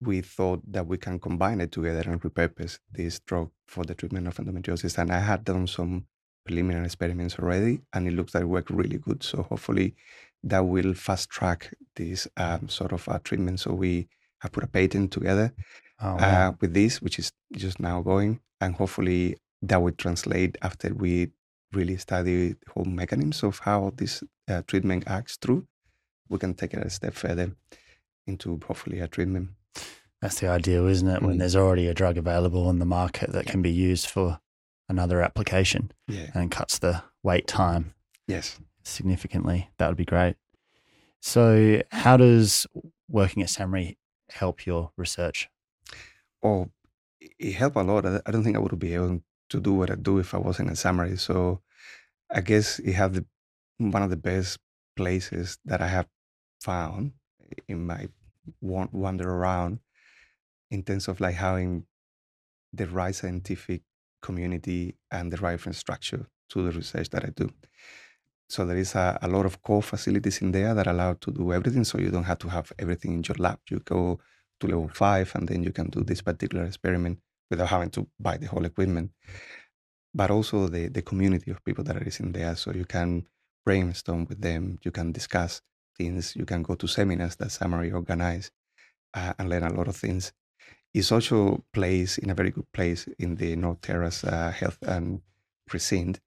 we 0.00 0.20
thought 0.20 0.60
that 0.72 0.86
we 0.86 0.96
can 0.96 1.18
combine 1.18 1.60
it 1.60 1.72
together 1.72 2.10
and 2.10 2.20
repurpose 2.22 2.78
this 2.92 3.20
drug 3.20 3.50
for 3.68 3.84
the 3.84 3.94
treatment 3.94 4.26
of 4.26 4.36
endometriosis. 4.36 4.98
And 4.98 5.10
I 5.12 5.20
had 5.20 5.44
done 5.44 5.66
some 5.66 6.06
preliminary 6.46 6.84
experiments 6.84 7.38
already, 7.38 7.80
and 7.92 8.06
it 8.06 8.12
looks 8.12 8.34
like 8.34 8.42
it 8.42 8.46
worked 8.46 8.70
really 8.70 8.98
good. 8.98 9.22
So 9.22 9.42
hopefully, 9.42 9.94
that 10.42 10.60
will 10.60 10.94
fast 10.94 11.30
track 11.30 11.72
this 11.96 12.28
um, 12.36 12.68
sort 12.68 12.92
of 12.92 13.08
uh, 13.08 13.18
treatment. 13.24 13.60
So 13.60 13.72
we 13.72 14.08
have 14.44 14.52
put 14.52 14.62
a 14.62 14.68
patent 14.68 15.10
together 15.10 15.52
oh, 16.00 16.14
wow. 16.14 16.48
uh, 16.48 16.52
with 16.60 16.74
this, 16.74 17.02
which 17.02 17.18
is 17.18 17.32
just 17.56 17.80
now 17.80 18.02
going, 18.02 18.40
and 18.60 18.74
hopefully 18.74 19.36
that 19.62 19.80
will 19.82 19.92
translate 19.92 20.56
after 20.62 20.92
we 20.94 21.30
really 21.72 21.96
study 21.96 22.48
the 22.48 22.56
whole 22.72 22.84
mechanisms 22.84 23.42
of 23.42 23.58
how 23.60 23.92
this 23.96 24.22
uh, 24.48 24.62
treatment 24.66 25.04
acts 25.06 25.36
through. 25.36 25.66
We 26.28 26.38
can 26.38 26.54
take 26.54 26.74
it 26.74 26.84
a 26.84 26.90
step 26.90 27.14
further 27.14 27.52
into 28.26 28.60
hopefully 28.66 29.00
a 29.00 29.08
treatment. 29.08 29.50
That's 30.20 30.40
the 30.40 30.48
ideal, 30.48 30.86
isn't 30.86 31.08
it? 31.08 31.20
Mm. 31.20 31.26
When 31.26 31.38
there's 31.38 31.56
already 31.56 31.88
a 31.88 31.94
drug 31.94 32.16
available 32.16 32.68
on 32.68 32.78
the 32.78 32.86
market 32.86 33.32
that 33.32 33.46
can 33.46 33.62
be 33.62 33.70
used 33.70 34.08
for 34.08 34.40
another 34.88 35.22
application 35.22 35.90
yeah. 36.06 36.30
and 36.34 36.50
cuts 36.50 36.78
the 36.78 37.02
wait 37.22 37.46
time 37.46 37.94
yes 38.28 38.60
significantly. 38.82 39.70
That 39.78 39.88
would 39.88 39.96
be 39.96 40.04
great. 40.04 40.36
So, 41.20 41.80
how 41.90 42.18
does 42.18 42.66
working 43.08 43.42
at 43.42 43.48
SAHMRI 43.48 43.96
help 44.30 44.66
your 44.66 44.92
research? 44.96 45.48
Oh, 46.42 46.70
it 47.20 47.52
helped 47.54 47.76
a 47.76 47.82
lot. 47.82 48.06
I 48.06 48.30
don't 48.30 48.44
think 48.44 48.56
I 48.56 48.60
would 48.60 48.78
be 48.78 48.94
able 48.94 49.22
to 49.50 49.60
do 49.60 49.72
what 49.74 49.90
I 49.90 49.94
do 49.94 50.18
if 50.18 50.34
I 50.34 50.38
wasn't 50.38 50.70
at 50.70 50.76
SAHMRI. 50.76 51.18
So, 51.18 51.62
I 52.30 52.40
guess 52.40 52.78
it 52.80 52.92
had 52.94 53.14
the, 53.14 53.26
one 53.78 54.02
of 54.02 54.10
the 54.10 54.16
best 54.16 54.58
places 54.96 55.58
that 55.64 55.80
I 55.82 55.88
have 55.88 56.08
found 56.62 57.14
in 57.68 57.86
my 57.86 58.08
wander 58.60 59.30
around 59.30 59.80
in 60.70 60.82
terms 60.84 61.08
of 61.08 61.20
like 61.20 61.36
having 61.36 61.86
the 62.72 62.86
right 62.88 63.14
scientific 63.14 63.82
community 64.22 64.96
and 65.10 65.32
the 65.32 65.38
right 65.38 65.54
infrastructure 65.54 66.28
to 66.50 66.62
the 66.62 66.72
research 66.72 67.10
that 67.10 67.24
I 67.24 67.30
do. 67.30 67.50
So 68.48 68.64
there 68.64 68.76
is 68.76 68.94
a, 68.94 69.18
a 69.22 69.28
lot 69.28 69.46
of 69.46 69.62
core 69.62 69.82
facilities 69.82 70.42
in 70.42 70.52
there 70.52 70.74
that 70.74 70.86
allow 70.86 71.14
to 71.14 71.30
do 71.30 71.52
everything. 71.52 71.84
So 71.84 71.98
you 71.98 72.10
don't 72.10 72.24
have 72.24 72.38
to 72.40 72.48
have 72.48 72.72
everything 72.78 73.12
in 73.14 73.22
your 73.26 73.36
lab. 73.38 73.58
You 73.70 73.80
go 73.80 74.18
to 74.60 74.66
level 74.66 74.88
five 74.92 75.32
and 75.34 75.48
then 75.48 75.62
you 75.62 75.72
can 75.72 75.88
do 75.88 76.02
this 76.02 76.22
particular 76.22 76.64
experiment 76.64 77.20
without 77.50 77.68
having 77.68 77.90
to 77.90 78.06
buy 78.20 78.36
the 78.36 78.46
whole 78.46 78.64
equipment. 78.64 79.10
But 80.14 80.30
also 80.30 80.68
the, 80.68 80.88
the 80.88 81.02
community 81.02 81.50
of 81.50 81.64
people 81.64 81.84
that 81.84 81.96
is 82.06 82.20
in 82.20 82.32
there. 82.32 82.54
So 82.56 82.72
you 82.72 82.84
can 82.84 83.26
brainstorm 83.64 84.26
with 84.26 84.40
them, 84.40 84.78
you 84.82 84.90
can 84.90 85.10
discuss 85.10 85.62
things, 85.96 86.36
you 86.36 86.44
can 86.44 86.62
go 86.62 86.74
to 86.74 86.86
seminars 86.86 87.36
that 87.36 87.48
SAHMRI 87.48 87.94
organize 87.94 88.50
uh, 89.14 89.32
and 89.38 89.48
learn 89.48 89.64
a 89.64 89.72
lot 89.72 89.88
of 89.88 89.96
things 89.96 90.32
is 90.94 91.10
also 91.10 91.64
placed 91.72 92.18
in 92.18 92.30
a 92.30 92.34
very 92.34 92.50
good 92.50 92.70
place 92.72 93.08
in 93.18 93.34
the 93.34 93.56
North 93.56 93.80
Terrace 93.80 94.22
uh, 94.22 94.52
Health 94.52 94.78
and 94.82 95.20
Precinct, 95.66 96.20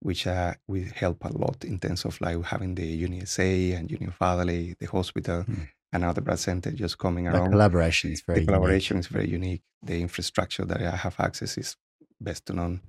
which 0.00 0.26
uh, 0.26 0.54
will 0.66 0.86
help 0.94 1.24
a 1.24 1.36
lot 1.36 1.64
in 1.64 1.78
terms 1.78 2.04
of 2.04 2.20
like 2.20 2.42
having 2.44 2.74
the 2.74 3.02
UniSA 3.04 3.76
and 3.76 3.90
Union 3.90 4.12
Family, 4.12 4.76
the 4.78 4.86
hospital, 4.86 5.44
mm. 5.44 5.68
another 5.92 6.20
placenta 6.20 6.70
just 6.72 6.98
coming 6.98 7.26
around. 7.26 7.50
collaboration 7.50 8.12
is 8.12 8.22
very 8.22 8.36
the 8.36 8.40
unique. 8.42 8.48
collaboration 8.48 8.98
is 8.98 9.06
very 9.08 9.28
unique. 9.28 9.62
The 9.82 10.00
infrastructure 10.00 10.64
that 10.64 10.80
I 10.82 10.96
have 10.96 11.16
access 11.18 11.58
is 11.58 11.76
best 12.20 12.46
to 12.46 12.52
none. 12.52 12.80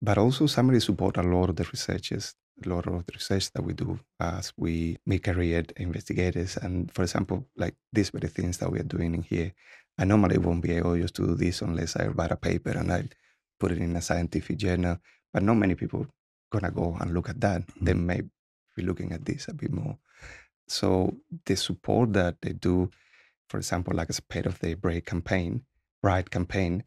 But 0.00 0.18
also, 0.18 0.46
somebody 0.46 0.80
support 0.80 1.16
a 1.16 1.22
lot 1.22 1.50
of 1.50 1.56
the 1.56 1.64
researches, 1.64 2.34
a 2.64 2.68
lot 2.68 2.86
of 2.86 3.04
the 3.04 3.12
research 3.12 3.50
that 3.52 3.62
we 3.62 3.72
do 3.72 3.98
as 4.20 4.52
we 4.56 4.96
make 5.06 5.24
career 5.24 5.64
investigators. 5.76 6.56
And 6.56 6.90
for 6.92 7.02
example, 7.02 7.44
like 7.56 7.74
these 7.92 8.10
very 8.10 8.28
things 8.28 8.58
that 8.58 8.70
we 8.70 8.78
are 8.78 8.84
doing 8.84 9.14
in 9.14 9.22
here, 9.22 9.52
I 9.98 10.04
normally 10.04 10.38
won't 10.38 10.62
be 10.62 10.72
able 10.72 10.96
just 10.96 11.14
to 11.16 11.26
do 11.26 11.34
this 11.34 11.62
unless 11.62 11.96
I 11.96 12.06
write 12.06 12.30
a 12.30 12.36
paper 12.36 12.70
and 12.70 12.92
I 12.92 13.08
put 13.58 13.72
it 13.72 13.78
in 13.78 13.96
a 13.96 14.02
scientific 14.02 14.56
journal. 14.56 14.98
But 15.32 15.42
not 15.42 15.54
many 15.54 15.74
people 15.74 16.06
gonna 16.50 16.70
go 16.70 16.96
and 17.00 17.12
look 17.14 17.28
at 17.28 17.40
that. 17.40 17.62
They 17.80 17.92
Mhm. 17.92 18.04
may 18.04 18.20
be 18.76 18.82
looking 18.82 19.12
at 19.12 19.24
this 19.24 19.48
a 19.48 19.54
bit 19.54 19.72
more. 19.72 19.98
So 20.66 21.16
the 21.46 21.56
support 21.56 22.12
that 22.14 22.40
they 22.42 22.52
do, 22.52 22.90
for 23.48 23.58
example, 23.58 23.94
like 23.94 24.10
as 24.10 24.20
part 24.20 24.46
of 24.46 24.58
the 24.60 24.74
Bright 24.74 25.06
campaign, 25.06 25.64
Bright 26.02 26.30
campaign, 26.30 26.84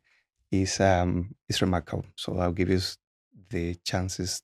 is 0.51 0.79
um 0.79 1.35
is 1.49 1.61
remarkable. 1.61 2.05
So 2.15 2.37
I'll 2.37 2.53
give 2.53 2.69
you 2.69 2.79
the 3.49 3.75
chances 3.83 4.43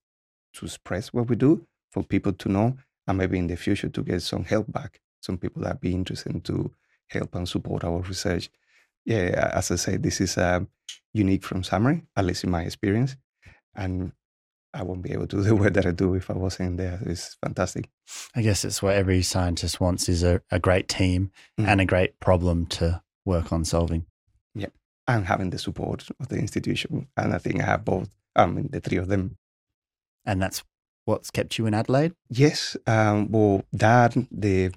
to 0.54 0.66
express 0.66 1.14
what 1.14 1.30
we 1.30 1.36
do 1.36 1.68
for 1.92 2.04
people 2.04 2.34
to 2.34 2.50
know, 2.50 2.78
and 3.08 3.18
maybe 3.18 3.38
in 3.38 3.48
the 3.48 3.56
future 3.56 3.90
to 3.90 4.04
get 4.04 4.22
some 4.22 4.44
help 4.44 4.72
back. 4.72 5.00
Some 5.22 5.38
people 5.38 5.62
that 5.64 5.80
be 5.82 5.94
interested 5.94 6.44
to 6.46 6.74
help 7.08 7.36
and 7.36 7.48
support 7.48 7.84
our 7.84 8.02
research. 8.02 8.50
Yeah, 9.06 9.52
as 9.54 9.72
I 9.72 9.76
say, 9.76 9.98
this 9.98 10.20
is 10.20 10.38
um, 10.38 10.68
unique 11.14 11.46
from 11.46 11.64
SAHMRI, 11.64 12.06
at 12.16 12.26
least 12.26 12.44
in 12.44 12.50
my 12.52 12.64
experience, 12.64 13.16
and 13.76 14.12
I 14.80 14.84
won't 14.84 15.02
be 15.02 15.12
able 15.14 15.28
to 15.28 15.36
do 15.38 15.42
the 15.44 15.56
work 15.56 15.74
that 15.74 15.86
I 15.86 15.92
do 15.92 16.14
if 16.16 16.30
I 16.30 16.34
wasn't 16.34 16.78
there. 16.78 17.00
It's 17.06 17.36
fantastic. 17.44 17.90
I 18.36 18.42
guess 18.42 18.64
it's 18.66 18.82
what 18.82 18.96
every 18.96 19.22
scientist 19.24 19.80
wants 19.82 20.08
is 20.10 20.24
a, 20.24 20.42
a 20.52 20.60
great 20.60 20.88
team 20.88 21.32
Mhm. 21.60 21.68
and 21.68 21.82
a 21.82 21.86
great 21.86 22.20
problem 22.20 22.66
to 22.68 23.02
work 23.26 23.52
on 23.52 23.66
solving. 23.66 24.06
Yeah. 24.56 24.68
And 25.08 25.26
having 25.26 25.50
the 25.50 25.58
support 25.60 26.08
of 26.20 26.28
the 26.28 26.38
institution. 26.38 27.08
And 27.18 27.34
I 27.34 27.38
think 27.40 27.62
I 27.62 27.66
have 27.66 27.84
both. 27.86 28.10
I 28.36 28.46
mean, 28.46 28.70
the 28.72 28.80
three 28.80 28.98
of 29.00 29.08
them. 29.08 29.38
And 30.26 30.42
that's 30.42 30.64
what's 31.06 31.32
kept 31.32 31.58
you 31.58 31.66
in 31.68 31.74
Adelaide. 31.74 32.14
Yes. 32.30 32.78
Um, 32.86 33.32
well, 33.32 33.64
dad, 33.76 34.28
the 34.32 34.72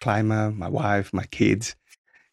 climber, 0.00 0.50
my 0.50 0.68
wife, 0.68 1.12
my 1.12 1.24
kids. 1.26 1.76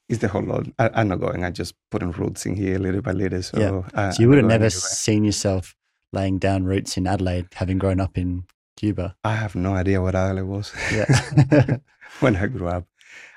It's 0.10 0.20
the 0.20 0.28
whole 0.28 0.44
lot. 0.44 0.68
I, 0.80 0.90
I'm 0.96 1.08
not 1.08 1.20
going. 1.22 1.44
I 1.46 1.50
just 1.50 1.76
putting 1.92 2.12
roots 2.12 2.46
in 2.46 2.56
here 2.56 2.78
little 2.78 3.02
by 3.02 3.12
little. 3.14 3.42
So, 3.42 3.58
Yeah. 3.60 4.00
uh, 4.00 4.12
So 4.12 4.22
you 4.22 4.28
I'm 4.28 4.30
would 4.30 4.38
have 4.40 4.48
never 4.48 4.66
anywhere. 4.66 4.70
seen 4.70 5.24
yourself 5.24 5.76
laying 6.14 6.38
down 6.40 6.66
roots 6.66 6.98
in 6.98 7.08
Adelaide, 7.08 7.48
having 7.56 7.78
grown 7.78 8.00
up 8.00 8.18
in 8.18 8.46
Cuba. 8.78 9.16
I 9.24 9.36
have 9.36 9.56
no 9.56 9.74
idea 9.74 10.02
what 10.02 10.16
Adelaide 10.16 10.44
was. 10.44 10.72
Yeah. 10.92 11.78
when 12.20 12.36
I 12.36 12.48
grew 12.48 12.68
up. 12.68 12.86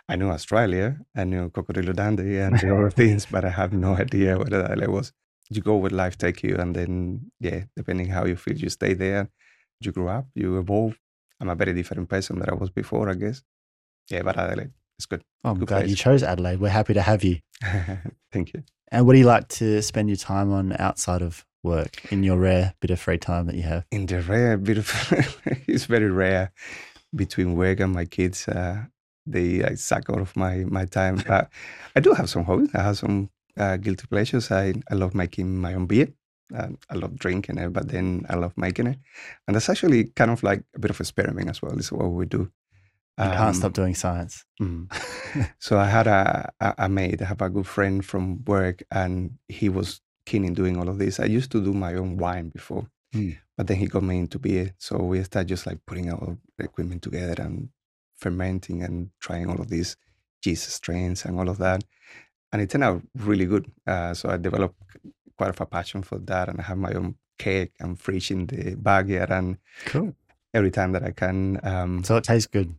I 0.09 0.15
knew 0.15 0.31
Australia, 0.31 0.99
I 1.17 1.25
knew 1.25 1.51
Cocodrilo 1.51 1.95
Dundee 1.95 2.39
and 2.39 2.59
the 2.61 2.75
other 2.77 2.91
things, 2.91 3.27
but 3.27 3.45
I 3.45 3.51
have 3.51 3.73
no 3.73 3.95
idea 3.95 4.39
what 4.39 4.53
Adelaide 4.53 4.89
was. 4.89 5.12
You 5.51 5.62
go 5.62 5.77
where 5.77 5.91
life 5.91 6.17
take 6.17 6.43
you, 6.43 6.57
and 6.57 6.75
then, 6.75 7.31
yeah, 7.41 7.65
depending 7.77 8.09
how 8.09 8.25
you 8.25 8.37
feel, 8.37 8.57
you 8.57 8.69
stay 8.69 8.95
there. 8.95 9.29
You 9.81 9.93
grow 9.93 10.09
up, 10.09 10.27
you 10.35 10.59
evolve. 10.59 10.99
I'm 11.41 11.49
a 11.49 11.55
very 11.55 11.73
different 11.73 12.09
person 12.09 12.39
than 12.39 12.49
I 12.49 12.55
was 12.55 12.71
before, 12.71 13.09
I 13.09 13.15
guess. 13.15 13.43
Yeah, 14.11 14.23
but 14.23 14.39
Adelaide, 14.39 14.71
it's 14.99 15.07
good. 15.07 15.23
Oh, 15.45 15.51
I'm 15.51 15.59
Good 15.59 15.69
glad 15.69 15.91
you 15.91 15.97
chose 15.97 16.23
Adelaide. 16.23 16.61
We're 16.61 16.69
happy 16.69 16.95
to 16.95 17.03
have 17.03 17.23
you. 17.25 17.39
Thank 18.33 18.55
you. 18.55 18.62
And 18.93 19.07
what 19.07 19.15
do 19.15 19.19
you 19.19 19.27
like 19.27 19.49
to 19.49 19.83
spend 19.83 20.09
your 20.09 20.17
time 20.17 20.53
on 20.53 20.75
outside 20.79 21.23
of 21.23 21.45
work 21.67 21.93
in 22.13 22.23
your 22.25 22.39
rare 22.39 22.73
bit 22.81 22.91
of 22.91 23.01
free 23.01 23.19
time 23.19 23.47
that 23.47 23.57
you 23.57 23.63
have? 23.73 23.85
in 23.91 24.07
the 24.07 24.21
rare 24.23 24.57
bit 24.59 24.79
of 24.79 24.89
it's 25.69 25.87
very 25.87 26.11
rare 26.11 26.51
between 27.15 27.55
work 27.57 27.81
and 27.81 27.93
my 27.93 28.05
kids 28.07 28.49
uh 28.49 28.77
they 29.27 29.61
like 29.63 29.79
suck 29.79 30.05
out 30.11 30.21
of 30.21 30.37
my 30.37 30.65
my 30.79 30.85
time. 30.87 31.17
But 31.29 31.49
i 31.97 32.01
do 32.01 32.15
have 32.15 32.29
some 32.29 32.45
hobbies. 32.45 32.71
I 32.75 32.83
have 32.83 32.97
some 32.99 33.29
uh, 33.59 33.77
guilty 33.85 34.07
pleasures. 34.09 34.51
I 34.51 34.75
i 34.93 34.95
love 34.95 35.15
making 35.15 35.61
my 35.61 35.75
own 35.75 35.87
beer. 35.87 36.09
Uh, 36.59 36.69
i 36.93 36.95
love 36.95 37.15
drinking 37.19 37.59
it 37.59 37.73
but 37.73 37.89
then 37.89 38.25
i 38.31 38.37
love 38.37 38.53
making 38.57 38.87
it. 38.87 38.99
And 39.47 39.55
that's 39.57 39.69
actually 39.69 40.05
kind 40.15 40.31
of 40.31 40.43
like 40.43 40.63
a 40.77 40.79
bit 40.79 40.91
of 40.91 41.01
experiment 41.01 41.51
as 41.51 41.61
well. 41.63 41.79
Is 41.79 41.91
what 41.93 42.09
we 42.19 42.27
do. 42.27 42.43
You 43.19 43.25
Um, 43.25 43.33
can't 43.33 43.57
stop 43.57 43.73
doing 43.73 43.95
science. 43.97 44.45
Mm. 44.61 44.87
so 45.59 45.79
I 45.79 45.89
had 45.89 46.07
a, 46.07 46.53
a, 46.61 46.75
a 46.85 46.89
mate, 46.89 47.23
I 47.23 47.25
have 47.25 47.43
a 47.43 47.49
good 47.51 47.67
friend 47.67 48.05
from 48.05 48.45
work, 48.45 48.83
and 48.91 49.31
he 49.49 49.69
was 49.71 50.01
keen 50.27 50.45
in 50.45 50.55
doing 50.55 50.77
all 50.79 50.89
of 50.89 50.99
this. 50.99 51.19
I 51.21 51.25
used 51.27 51.51
to 51.53 51.65
do 51.65 51.73
my 51.73 51.95
own 51.95 52.17
wine 52.19 52.49
before, 52.51 52.87
Mm. 53.15 53.39
but 53.57 53.67
then 53.69 53.77
he 53.79 53.87
got 53.87 54.03
me 54.03 54.19
into 54.19 54.39
beer. 54.39 54.75
So 54.79 54.99
we 54.99 55.23
started 55.23 55.49
just 55.49 55.67
like 55.67 55.79
putting 55.87 56.11
our 56.12 56.37
equipment 56.59 57.03
together 57.03 57.43
and 57.43 57.69
fermenting 58.19 58.83
and 58.83 59.11
trying 59.21 59.49
all 59.49 59.61
of 59.61 59.69
these 59.71 59.97
yeast 60.45 60.69
strains 60.71 61.25
and 61.25 61.39
all 61.39 61.49
of 61.49 61.59
that. 61.59 61.85
And 62.53 62.61
it 62.62 62.71
turned 62.71 62.85
out 62.85 63.03
really 63.15 63.47
good. 63.47 63.71
Uh, 63.87 64.15
so 64.15 64.29
I 64.31 64.37
developed 64.37 64.77
quite 65.39 65.51
of 65.51 65.61
a 65.61 65.67
passion 65.67 66.03
for 66.03 66.19
that, 66.19 66.49
and 66.49 66.59
I 66.61 66.62
have 66.65 66.79
my 66.79 66.93
own 66.93 67.17
cake 67.39 67.73
and 67.81 67.99
fridge 67.99 68.31
in 68.31 68.47
the 68.47 68.75
backyard. 68.77 69.31
And 69.31 69.59
Cool. 69.87 70.15
every 70.55 70.71
time 70.71 70.93
that 70.93 71.03
I 71.03 71.11
can, 71.12 71.61
um, 71.62 72.03
So 72.05 72.17
it 72.17 72.25
tastes 72.25 72.47
good. 72.51 72.75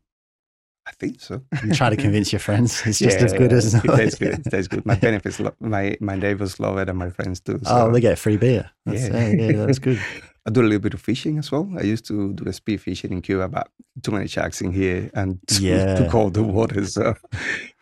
I 0.88 0.92
think 0.92 1.20
so. 1.22 1.42
You 1.64 1.74
try 1.74 1.90
to 1.90 1.98
convince 2.06 2.32
your 2.32 2.40
friends 2.40 2.82
it's 2.86 3.00
just 3.00 3.18
as 3.20 3.34
good 3.34 3.52
as 3.54 3.74
it 3.74 3.84
tastes 3.84 4.18
good. 4.20 4.40
It 4.40 4.44
tastes 4.52 4.68
good. 4.70 4.86
My 4.86 4.96
benefits, 4.96 5.40
lo- 5.40 5.54
my 5.60 5.98
my 6.00 6.16
neighbors 6.16 6.60
love 6.60 6.78
it, 6.78 6.90
and 6.90 6.98
my 6.98 7.10
friends 7.10 7.40
too. 7.42 7.60
So 7.64 7.70
Oh, 7.88 7.92
they 7.92 8.00
get 8.02 8.18
free 8.18 8.38
beer. 8.38 8.70
That's, 8.86 9.10
yeah. 9.10 9.28
yeah, 9.28 9.66
that's 9.66 9.80
good. 9.80 10.00
I 10.48 10.50
do 10.50 10.62
a 10.62 10.64
little 10.64 10.80
bit 10.80 10.94
of 10.94 11.02
fishing 11.02 11.38
as 11.40 11.52
well. 11.52 11.70
I 11.78 11.82
used 11.82 12.06
to 12.08 12.32
do 12.34 12.48
a 12.48 12.54
speed 12.54 12.80
fishing 12.80 13.12
in 13.12 13.22
Cuba, 13.22 13.50
but 13.50 13.68
too 14.02 14.12
many 14.12 14.28
sharks 14.30 14.62
in 14.62 14.72
here 14.72 15.12
and 15.14 15.40
too, 15.48 15.66
Yeah. 15.66 15.96
too 15.98 16.10
cold 16.10 16.36
the 16.36 16.44
water, 16.44 16.86
so 16.86 17.16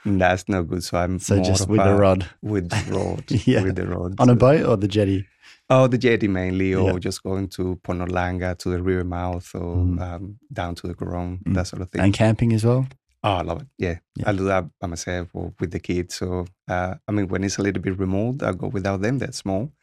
that's 0.04 0.50
no 0.50 0.64
good. 0.64 0.84
So 0.84 0.98
I'm 0.98 1.20
So 1.20 1.36
more 1.36 1.46
just 1.46 1.70
with 1.70 1.80
the 1.80 1.92
a- 1.96 1.96
rod 1.96 2.26
with 2.42 2.70
the 2.70 2.84
rod, 2.92 3.24
Yeah. 3.46 3.62
with 3.62 3.76
the 3.76 3.86
rod 3.86 4.16
on 4.20 4.30
a 4.30 4.36
boat 4.36 4.66
or 4.66 4.78
the 4.78 4.88
jetty. 4.88 5.28
Oh, 5.70 5.88
the 5.88 5.98
jetty 5.98 6.28
mainly, 6.28 6.76
or 6.76 6.92
Yeah. 6.94 7.00
just 7.00 7.24
going 7.24 7.48
to 7.50 7.76
Port 7.84 7.98
Noarlunga 7.98 8.58
to 8.60 8.70
the 8.70 8.82
river 8.84 9.04
mouth, 9.04 9.50
or 9.56 9.76
Mm. 9.78 10.00
um, 10.02 10.40
down 10.54 10.76
to 10.76 10.88
the 10.88 10.94
Coorong, 10.94 11.40
Mm. 11.44 11.54
that 11.56 11.68
sort 11.68 11.82
of 11.82 11.90
thing. 11.90 12.02
And 12.02 12.14
camping 12.14 12.54
as 12.54 12.64
well. 12.64 12.88
Oh, 13.24 13.38
I 13.38 13.42
love 13.42 13.62
it. 13.64 13.68
Yeah. 13.80 13.98
Yeah. 14.16 14.30
I 14.30 14.34
do 14.34 14.46
that 14.46 14.66
by 14.80 14.88
myself 14.88 15.30
or 15.34 15.54
with 15.60 15.72
the 15.72 15.80
kids. 15.80 16.14
So, 16.16 16.46
uh, 16.68 16.96
I 17.08 17.12
mean, 17.12 17.28
when 17.28 17.44
it's 17.44 17.58
a 17.58 17.64
little 17.64 17.82
bit 17.82 17.98
remote, 17.98 18.44
I'll 18.44 18.54
go 18.54 18.68
without 18.68 19.02
them. 19.02 19.18
They're 19.18 19.32
small, 19.32 19.74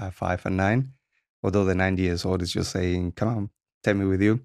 uh, 0.00 0.10
five 0.12 0.46
and 0.46 0.56
nine. 0.56 0.92
Although 1.42 1.64
the 1.64 1.74
nine 1.74 1.96
years 1.96 2.24
old 2.24 2.42
is 2.42 2.52
just 2.52 2.70
saying, 2.70 3.12
come 3.12 3.28
on, 3.28 3.50
take 3.82 3.96
me 3.96 4.04
with 4.04 4.22
you, 4.22 4.38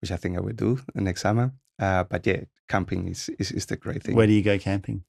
which 0.00 0.10
I 0.10 0.16
think 0.16 0.38
I 0.38 0.40
will 0.40 0.54
do 0.54 0.80
the 0.94 1.02
next 1.02 1.20
summer. 1.20 1.52
Uh, 1.78 2.04
but 2.04 2.26
yeah, 2.26 2.44
camping 2.66 3.08
is, 3.08 3.28
is, 3.38 3.52
is 3.52 3.66
the 3.66 3.76
great 3.76 4.02
thing. 4.02 4.14
Where 4.16 4.26
do 4.26 4.32
you 4.32 4.42
go 4.42 4.58
camping? 4.58 5.04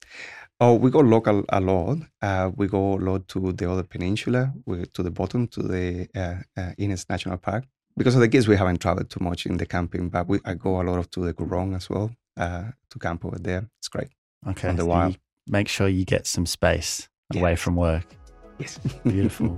Oh, 0.63 0.75
we 0.75 0.91
go 0.91 0.99
local 0.99 1.43
a 1.49 1.59
lot. 1.59 1.97
Uh, 2.21 2.51
we 2.55 2.67
go 2.67 2.93
a 2.93 3.01
lot 3.01 3.27
to 3.29 3.51
the 3.51 3.69
other 3.71 3.81
peninsula, 3.83 4.53
we, 4.67 4.85
to 4.93 5.01
the 5.01 5.09
bottom, 5.09 5.47
to 5.47 5.63
the 5.63 6.07
uh, 6.15 6.35
uh, 6.61 6.71
Innes 6.77 7.07
National 7.09 7.37
Park. 7.37 7.63
Because 7.97 8.13
of 8.13 8.21
the 8.21 8.29
kids, 8.29 8.47
we 8.47 8.55
haven't 8.55 8.79
traveled 8.79 9.09
too 9.09 9.23
much 9.23 9.47
in 9.47 9.57
the 9.57 9.65
camping, 9.65 10.09
but 10.09 10.27
we, 10.27 10.39
I 10.45 10.53
go 10.53 10.79
a 10.79 10.83
lot 10.83 10.99
of 10.99 11.09
to 11.11 11.25
the 11.25 11.33
Coorong 11.33 11.75
as 11.75 11.89
well, 11.89 12.11
uh, 12.37 12.65
to 12.91 12.99
camp 12.99 13.25
over 13.25 13.39
there. 13.39 13.67
It's 13.79 13.87
great. 13.87 14.09
Okay. 14.47 14.69
On 14.69 14.75
the 14.75 14.83
so 14.83 14.87
wild. 14.87 15.17
make 15.47 15.67
sure 15.67 15.87
you 15.87 16.05
get 16.05 16.27
some 16.27 16.45
space 16.45 17.09
Yeah. 17.33 17.41
away 17.41 17.55
from 17.55 17.75
work. 17.75 18.05
Yes. 18.59 18.77
Beautiful. 19.03 19.57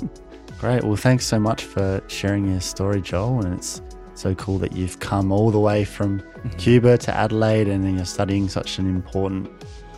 Great. 0.59 0.85
Well, 0.85 0.95
thanks 0.95 1.25
so 1.25 1.37
much 1.37 1.65
for 1.65 2.01
sharing 2.07 2.49
your 2.49 2.61
story, 2.61 3.01
Joel. 3.01 3.41
And 3.45 3.53
it's 3.55 3.81
so 4.15 4.33
cool 4.35 4.57
that 4.59 4.71
you've 4.71 4.99
come 5.01 5.33
all 5.33 5.51
the 5.51 5.59
way 5.59 5.83
from 5.83 6.21
Mhm. 6.21 6.57
Cuba 6.57 6.97
to 6.99 7.13
Adelaide 7.13 7.67
and 7.67 7.83
then 7.83 7.95
you're 7.97 8.05
studying 8.05 8.47
such 8.47 8.79
an 8.79 8.87
important 8.87 9.49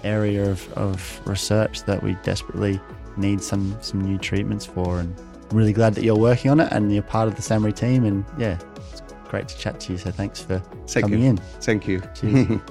area 0.05 0.49
of, 0.49 0.71
of 0.73 1.21
research 1.25 1.83
that 1.83 2.01
we 2.01 2.15
desperately 2.23 2.79
need 3.17 3.41
some, 3.41 3.77
some 3.81 4.01
new 4.01 4.17
treatments 4.17 4.65
for. 4.65 4.99
And 4.99 5.15
I'm 5.49 5.57
really 5.57 5.73
glad 5.73 5.93
that 5.95 6.03
you're 6.03 6.17
working 6.17 6.51
on 6.51 6.59
it 6.59 6.71
and 6.71 6.93
you're 6.93 7.03
part 7.03 7.27
of 7.27 7.35
the 7.35 7.41
SAHMRI 7.41 7.75
team. 7.75 8.05
And 8.05 8.25
yeah, 8.37 8.59
it's 8.91 9.01
great 9.27 9.47
to 9.47 9.57
chat 9.57 9.79
to 9.81 9.93
you. 9.93 9.97
So 9.97 10.11
thanks 10.11 10.41
for 10.41 10.59
Thank 10.87 11.05
coming 11.05 11.23
you. 11.23 11.29
in. 11.29 11.37
Thank 11.37 11.87
you. 11.87 12.01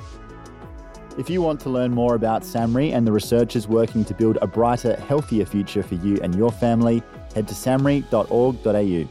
If 1.17 1.31
you 1.31 1.43
want 1.43 1.61
to 1.61 1.71
learn 1.71 1.93
more 1.93 2.17
about 2.17 2.43
SAHMRI 2.43 2.93
and 2.93 3.07
the 3.07 3.13
researchers 3.13 3.69
working 3.69 4.05
to 4.07 4.15
build 4.15 4.37
a 4.43 4.49
brighter, 4.49 4.97
healthier 4.97 5.47
future 5.47 5.83
for 5.83 5.95
you 5.95 6.19
and 6.23 6.35
your 6.35 6.51
family, 6.51 7.05
head 7.35 7.47
to 7.47 7.55
sahmri.org.au. 7.55 9.09